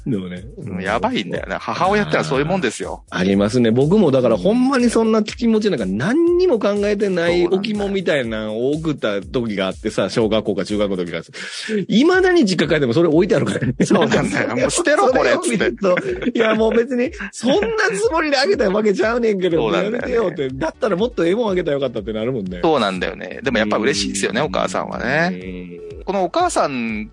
[0.07, 0.45] でもね。
[0.59, 1.57] うんやばいんだよね。
[1.59, 3.05] 母親ってのはそういうもんですよ。
[3.11, 3.71] ありますね。
[3.71, 11.23] 僕もだからほんまにそんな気持ちなんか何にも考えてない置物みたいなのを送った時があってさ、小学校か中学校の時が。
[11.89, 13.75] 未だに実家帰ってもそれ置いてあるからね。
[13.85, 14.57] そうなんだよ。
[14.57, 15.31] もう捨てろ、これ、
[16.35, 16.94] いや、もう別に、
[17.33, 17.59] そんな
[17.93, 20.49] つもりであげたわけちゃうねんけど、 やめてよって。
[20.49, 22.61] だったらもっとええもんあげたらよかったってなるもんね。
[22.63, 23.41] そうなんだよね。
[23.43, 25.31] でもやっぱ嬉しいですよね、お母さんはね。
[25.31, 25.79] ね。
[26.05, 27.11] このお母さん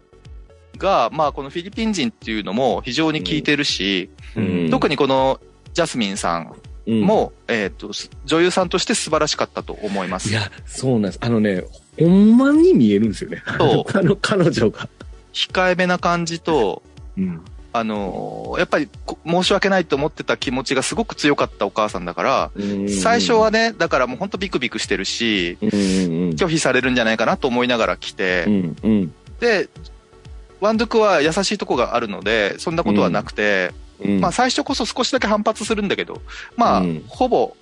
[0.77, 5.39] が、まあこのフィリピン人っていうのも非常に効いてるし、うん特にこの
[5.73, 6.53] ジャスミンさん
[6.87, 7.91] うんも、えっ、と、
[8.25, 10.29] 女優さんとして素晴らしかったと思います。
[10.29, 11.19] いや、そうなんです。
[11.21, 11.63] あのね、
[11.99, 13.43] ほんまに見えるんですよね。
[13.59, 14.89] そう あの、彼女が。
[15.31, 16.81] 控えめな感じと、
[17.17, 17.41] うん。
[17.73, 22.51] あのーやっぱりこ申し訳ないと思ってた気持ちがすごく強かったお母さんだから、
[23.01, 28.45] 最初はね、だからもうほんとビクビクしてるし、拒否されるんじゃないかなと思いながら来て、
[29.39, 29.69] で、
[30.59, 33.71] ワンドゥクは優しいとこがあるので、そんなことはなくて、
[34.03, 34.19] うん。
[34.19, 36.21] まあ最初こそ少しだけ反発するんだけど、
[36.57, 37.03] まあ、うん。
[37.07, 37.55] ほぼ、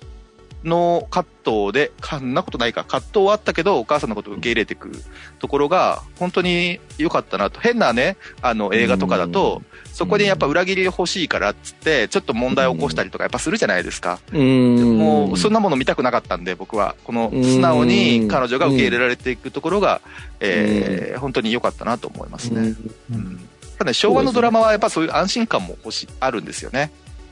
[0.64, 4.92] の葛藤で、かんなことないか、葛藤はあったけど、お母さんのことを受け入れていく
[5.38, 7.60] ところが、本当に良かったなと。
[7.60, 14.18] 変なね、あの、映画とかだと、そこにやっぱ裏切り欲しいからっつって、ちょっと問題を起こしたりとかやっぱするじゃないですか。
[14.32, 16.94] うん、もう、そんなもの見たくなかったんで、僕は。
[17.04, 20.00] この、素直に彼女が受け入れられていくところが、
[20.40, 22.74] えー本当に良かったなと思いますね。
[23.10, 23.40] うん
[23.80, 26.90] ただね、昭和のドラマはやっぱそういう安心感も欲し、あるんですよね。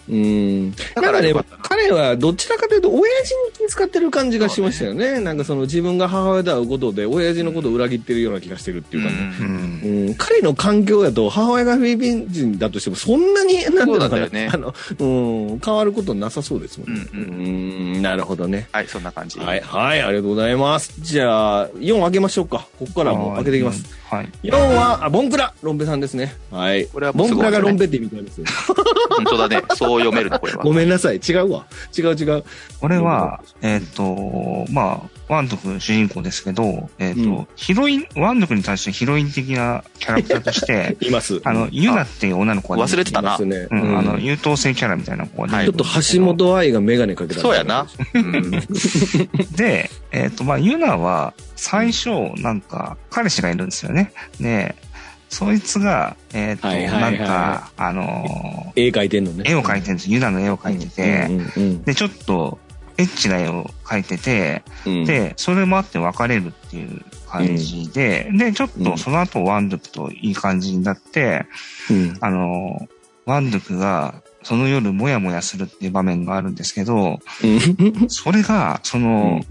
[0.09, 0.73] うん。
[0.73, 5.21] だだからね彼はどちらかというと、親父に気遣ってる感じがしましたよね。
[5.21, 9.17] なんかその自分が母親で会うことで、親父のことを裏切ってるような気がしてるっていうかね。
[9.41, 15.05] ううんんうん、彼の環境やと、母親がフィリピン人だとしても、そんなに、なんていうねあの、う
[15.55, 17.07] ん、変わることなさそうですもんね。
[17.13, 17.29] うんうん
[17.97, 18.69] うん、なるほどね。
[18.73, 19.39] はい、そんな感じ。
[19.39, 20.95] はい、はい、ありがとうございます。
[21.01, 22.67] じゃあ、4開けましょうか。
[22.79, 23.85] ここからもう開けていきます。。
[24.11, 24.29] はい。
[24.43, 26.35] 4は、あ、ボンクラ、ロンペさんですね。
[26.51, 26.87] はい。
[26.87, 28.47] これはボンクラがロンペって意味なんですよ。
[29.11, 29.63] 本当だね。
[29.77, 30.63] そう読めるの、これは。
[30.63, 31.17] ごめんなさい。
[31.17, 31.67] 違うわ。
[31.97, 32.45] 違う違う。
[32.81, 41.41] これは、えっ、と、まあ、ワンドク主人公ですけど、えっ、と、うんヒロイン、ワンドクに対してヒロイン的なキャラクターとして、 います。
[41.45, 43.37] あの、ユナっていう女の子が、忘れてたな。
[43.39, 47.41] うん、あの、うん優等生キャラみたいな子がはいちょっと橋本愛がメガネかけた。
[47.41, 47.87] そうやな。。
[48.15, 48.51] うん
[49.57, 54.13] で、えっ、と、まあ、ユナは、最初、なんか、彼氏がいるんですよね。
[54.41, 54.77] で、
[55.29, 59.45] そいつが、えっ、と、はいはいはないんか、あのー絵描いてんのね。
[59.47, 60.11] 絵を描いてるんです。
[60.11, 62.59] ユナの絵を描いてて、うんうんで、ちょっと、
[62.97, 71.47] エッチな絵を描いてて、うん、で、それもあって別れるっていう感じで、で、ちょっとその後ワンドゥクといい感じになって、
[71.91, 72.89] うん、あの、
[73.25, 78.09] ワンドゥクがその夜もやもやするっていう場面があるんですけど、うん。
[78.09, 79.43] それが、その、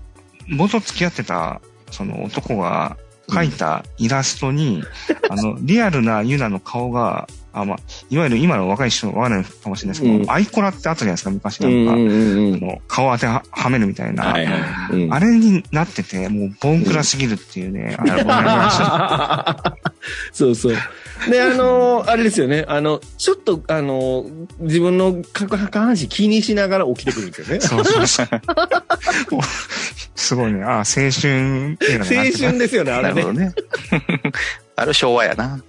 [0.47, 1.61] 元付き合ってた、
[1.91, 2.97] その男が
[3.29, 4.83] 描いたイラストに、
[5.29, 7.77] あの、リアルなユナの顔が、あ、まあ、
[8.09, 11.93] いわゆる今の若い人はわからないかもしれないですけど、うんアイコラってあったじゃないですか、昔うなんんか。
[11.93, 14.23] うんうんあの顔当てははめるみたいな。
[14.25, 14.51] はいは
[14.91, 14.93] い。
[14.93, 19.75] うんあれになってて、もうボンクラすぎるっていうね、あれはごめんなさ
[20.31, 20.75] そうそう。
[21.29, 22.65] で、あのーあれですよね。
[22.67, 27.61] あの、ちょっと、あのー自分の下下半身気にしながら起きてくるんですよねい。。
[27.61, 28.27] そうそうそう。
[30.15, 30.63] すごいね。
[30.63, 32.05] ああ、青春青
[32.37, 33.21] 春ですよね、あれね。
[33.21, 33.53] なるほどね。
[34.79, 35.59] あれ昭和やな。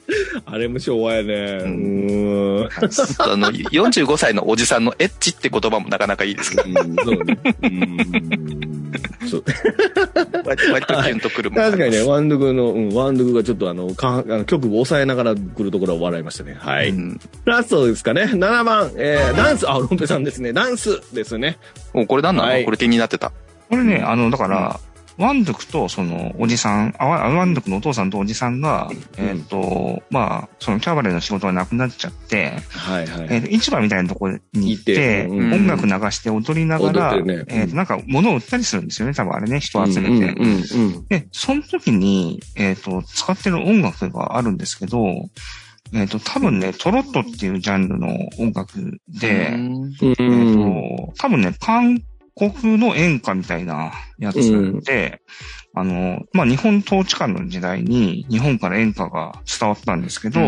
[0.45, 1.35] あれも昭和やね。
[1.63, 2.69] ううんーん。
[3.33, 7.39] あの、45歳のおじさんのエッチって言葉もなかなかいいですけど、うんそうね。
[7.63, 8.93] うん
[9.31, 9.45] そう
[10.45, 16.57] 割割とキュンとくるもん確かにね、ワンドゥクの、うん、ワンドゥクがちょっとあの、かあの曲を抑えながら来るところは笑いましたね。
[16.59, 16.91] はい。
[16.91, 18.25] うんラストですかね。
[18.25, 20.53] 7番、えー、ダンス、あ、ロンペさんですね。
[20.53, 21.57] ダンスですね。
[21.95, 23.33] もうこれなんなの、はいこれ気になってた。
[23.71, 24.79] これね、あの、だから、
[25.19, 33.27] ワンドゥクとそのおじさん、あワワンドゥクのお父さんとおじさんが、えっ、と、まあ、そのキャバレーの仕事がなくなっちゃって、はいはい。
[33.31, 40.35] えーと市場みたいなところに行って、うん音楽流して踊りながら、ねえーとなんか物を売ったりするんですよね、多分あれね、人を集めて。
[41.09, 45.29] で、その時に、えっ、と、使ってる音楽があるんですけど、
[45.93, 48.09] えっ、と、多分ね、トロットっていうジャンルの
[48.39, 49.93] 音楽で、うんうん。
[50.01, 52.03] えっ、と、多分ね、韓
[52.39, 55.21] 国の演歌みたいなやつで、
[55.75, 60.41] あの、まあ、日本統治下の時代に日本から演歌が伝わったんですけど、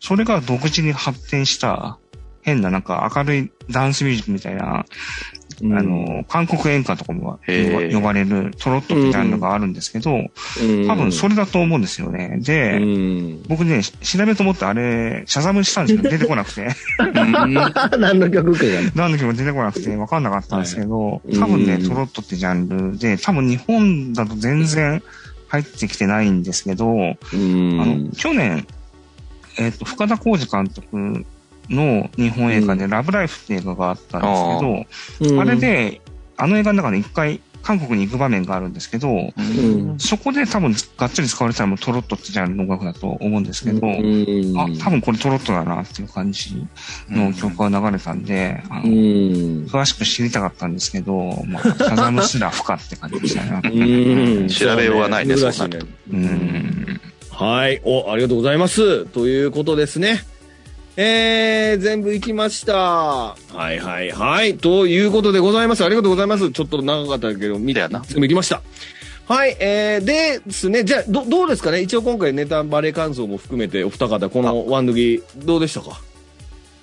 [0.00, 1.98] それが独自に発展した
[2.42, 4.84] 変ななんか明るいダンスミュージックみたいな、
[5.62, 7.38] あの、韓国演歌とかも
[7.92, 10.10] 呼ばれるトロットってジャンルがあるんですけど、
[10.86, 12.38] 多分それだと思うんですよね。
[12.40, 13.42] で、うん。
[13.48, 16.68] 僕ね、し調べようと思ってあれ、シャザムしたんですけど出てこなくて、
[17.98, 18.64] 何の曲か。
[18.94, 25.02] 何の曲も出てこなくて分かんなかったんですけど、い多分ね、うんトロットってジャンルで、多分日本だと全然
[25.48, 27.80] 入ってきてないんですけど、うん。
[27.80, 28.66] あの、去年、
[29.58, 31.24] えっ、と、深田浩二監督
[31.70, 34.86] の日本映画でラブライフって映画があったんで
[35.18, 36.00] すけど、うんあれ、で、
[36.36, 39.98] あの映画の中で一回韓国に行く場面があるんですけど、うん。
[39.98, 46.66] そこで多分がっつり使われてたのもトロットってジャンルの音楽だと思うんですけど、うんあ、多分これトロットだなっていう感じ
[47.08, 49.66] の曲が流れたんで、あうのん。
[49.66, 53.60] 詳しく知りたかったんですけど、まあ、サザムすら不可って感じでしたね。
[53.72, 55.78] うん調べようがないね難しいね。
[56.12, 57.00] うん。
[57.30, 57.80] はい。
[57.82, 59.06] お、ありがとうございます。
[59.06, 60.22] ということですね。
[60.96, 62.74] えー、全部行きました。
[62.76, 63.36] は
[63.72, 64.56] いはいはい。
[64.56, 65.84] ということでございます。
[65.84, 66.50] ありがとうございます。
[66.52, 68.62] ちょっと長かったけど、見だよな全部行きました。
[69.26, 71.80] はい、えー、でですね、じゃあ、ど、どうですかね？
[71.80, 76.00] 一応今回ネタバレ感想も含めてお二方、このワンドギ、どうでしたか？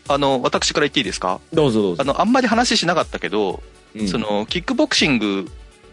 [0.10, 1.40] あの、私から言っていいですか？
[1.54, 2.02] どうぞどうぞ。
[2.02, 3.62] あの、あんまり話しなかったけど、
[3.96, 5.48] うんそ、の、キックボクシング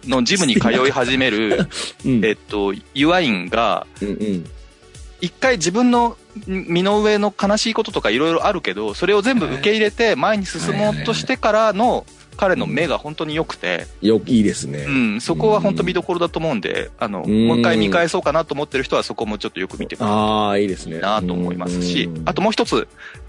[0.06, 1.68] のジムに通い始める、
[2.04, 4.44] うん、えっと、ユアインが、うんうん。
[5.20, 6.16] 一回自分の
[6.46, 12.06] 身の上の悲しいこととかいろいろあるけど、それを全部受け入れて前に進もうとしてからの
[12.38, 14.84] 彼の目が本当に良くて、よ、いいですね。
[14.86, 17.48] うん、そこは本当見どころだと思うんで、あの、うん。
[17.48, 21.00] もう一回見返そうかなと思ってる人はそこもちょっとよく見てくれああ、いいですね。
[21.00, 22.86] なと思いますしうん、あともう一つ、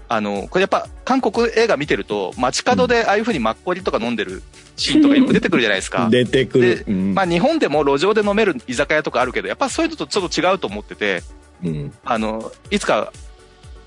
[0.08, 4.42] あの、これやっぱ韓国映画見てると、街角でああいう風にマッコリとか飲んでる
[4.76, 6.08] シーンとかよく出てくるじゃないですか。
[6.08, 6.84] 出てくる。
[6.84, 7.14] でうん。
[7.14, 11.22] まあ日本でも路上で飲める居酒屋とかあるけど、やっぱそういうのとちょっと違うと思ってて、
[11.64, 13.12] うんあの、いつか、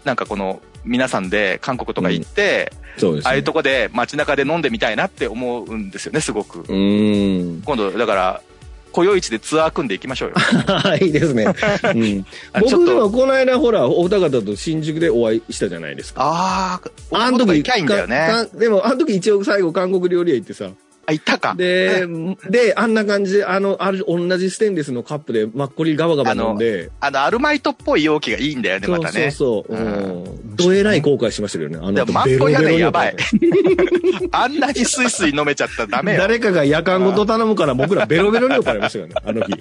[0.03, 3.29] なんかこの、皆さんで韓国とか行って、そうですね。
[3.29, 6.59] ああいうとこで街中で飲んでみたいなって思うんですよね、すごく。
[6.67, 7.61] うん。
[7.63, 8.41] 今度、だから、
[8.91, 10.35] 雇用市でツアー組んでいきましょうよ。
[11.01, 11.45] いいですね。
[11.95, 12.25] うん、
[12.61, 16.21] 僕でもこの間ほら、お二方と新宿でお会いしたじゃないですか。
[16.23, 16.79] あ
[17.11, 18.29] あ、あの時の行きゃいいんだよね。
[18.53, 20.69] でも、あの時一応最後韓国料理屋行ってさ。
[21.05, 21.53] あ、行ったか。
[21.55, 22.07] で、
[22.49, 26.91] で、あんな感じで、あの、ある、同じステンレスのカップでマッコリガバガバ飲んで。
[26.99, 29.31] あの、アルマイトっぽい容器がいいんだよね、またね。
[29.31, 29.87] そうそうそう。
[29.87, 30.55] ううん。
[30.55, 31.79] どえらい後悔しましたけどね。
[31.81, 33.15] あでのもマッコリはねやばい
[34.31, 36.19] あんなにスイスイ飲めちゃったらダメよ。
[36.19, 39.51] 誰かが夜間ごと頼むから僕らベロベロに酔っ払いましたよね、あの日。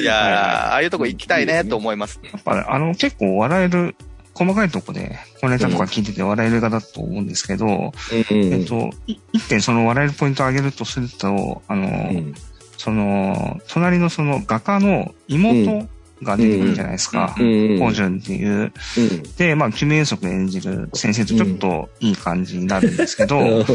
[0.00, 2.20] いやー、ああいうとこ行きたいねと思います。
[2.24, 3.94] やっぱあの結構笑える、
[4.34, 8.52] 細かいとこで、このネタとか聞いてて笑える映画だと思うんですけど、うん。
[8.52, 12.34] えっと、い一点その笑えるポイントを挙げるとすると、あの、うん。
[12.78, 15.86] その、隣のその画家の妹
[16.22, 17.34] が出てくるじゃないですか。
[17.38, 17.78] うん。
[17.78, 18.72] コウジュンっていう。
[18.98, 19.22] うん。
[19.36, 23.66] で、まあ、キム・エンソク演じる先生とちょっといい感じになるんですけど、 あの、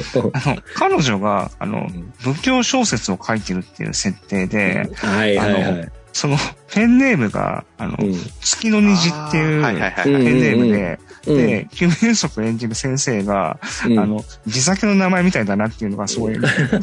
[0.76, 1.88] 彼女が、あの、
[2.24, 5.92] 仏教小説を書いてるっていう設定で、はいはいはい。
[6.18, 6.36] その、
[6.74, 8.16] ペンネームが、あの、うん。
[8.42, 14.00] 月の虹っていうペンネームで、うんで、キム・エンソク演じる先生が、うん。
[14.00, 16.36] あの、地酒の名前みたいだなっていうのがすごい、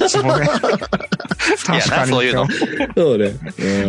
[0.07, 0.47] すご い。
[0.47, 0.53] 好
[1.73, 2.47] きやな、そういうの。
[2.95, 3.33] そうね。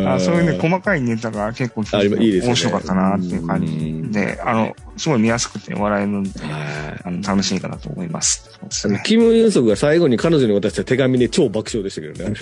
[0.08, 4.12] あそういうね、細かいネタが結構面白かったなっていう感うん。
[4.12, 8.50] じで、あの、すごい見やすくて笑えるんで、はいあの楽しいかなと思います。
[8.70, 12.36] すねキム・ユンソクが最後に彼女に渡した手紙で超爆笑でしたけどね。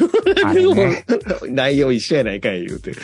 [0.46, 1.06] あれね
[1.50, 2.92] 内容一緒やないかい言うて。
[2.92, 2.98] で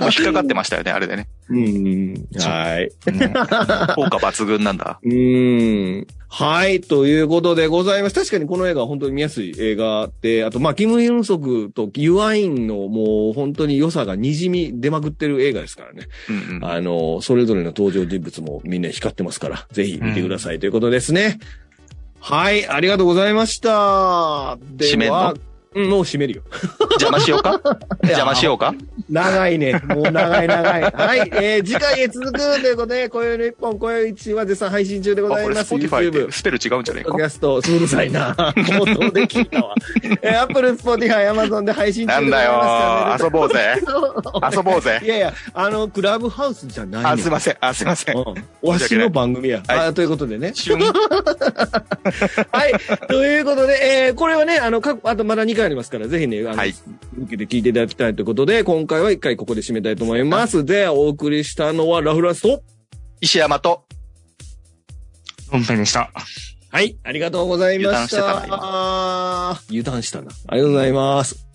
[0.00, 1.28] も引っかかってましたよね、あれでね。
[1.48, 2.26] うん。
[2.38, 3.12] はい。
[3.12, 3.28] ね
[3.94, 4.98] 効果抜群なんだ。
[5.04, 6.06] うん。
[6.28, 6.80] はい。
[6.80, 8.14] ということでございます。
[8.14, 16.08] 確かにこの映画は本当に見やすい映画で、あと、まあ、キム・ユンソクとユアインのもう本当に良さが滲み出まくってる映画ですからね。
[16.28, 16.64] うんうん。
[16.64, 21.38] あの、それぞれの登場人物もみんな光ってますから、ぜひ見てくださいということですね。
[22.20, 24.58] はい、ありがとうございました。
[24.60, 25.34] では
[25.76, 26.42] うん、もう締めるよ。
[26.98, 27.60] 邪魔しようか？
[28.02, 28.74] 邪魔しようか？
[29.10, 29.80] 長いね。
[29.88, 30.82] もう長い長い。
[30.82, 35.74] はい、えー、次回へ続くということで、今宵の一本、今宵一は絶賛配信中でございます。
[35.74, 37.12] Spotify っ YouTube てスペル違うんじゃないか？
[37.12, 38.32] キャスト、うるさいな。
[38.56, 39.74] 冒頭で聞いたわ。
[40.22, 43.22] えー、Apple、Spotify、Amazon で配信中なんだでございます。
[43.22, 43.74] よ遊ぼうぜ。
[44.56, 45.00] 遊ぼういぜ。
[45.06, 47.56] やいや、あの、クラブハウスじゃないのあ、すいません。
[47.60, 48.16] あ、すいません。
[48.16, 48.24] うん
[48.62, 49.62] わしの番組や。
[49.68, 50.50] はいあということでね。
[50.54, 50.76] 旬。
[50.78, 50.92] は
[52.68, 52.72] い。
[53.06, 56.74] ということで、えー、これはね、あの、各、あとまだ2回ありますから、ぜひね、あの、はい
[57.18, 60.64] 受けて聞いていただきたいということで、今回は1回ここで締めたいと思います。
[60.64, 62.62] で、お送りしたのはラフランスと、
[63.20, 63.84] 石山と、
[65.50, 66.10] 本編でした。
[66.70, 68.18] はい、ありがとうございました。
[68.18, 70.28] 油断してたな油断したな。
[70.48, 71.45] ありがとうございます。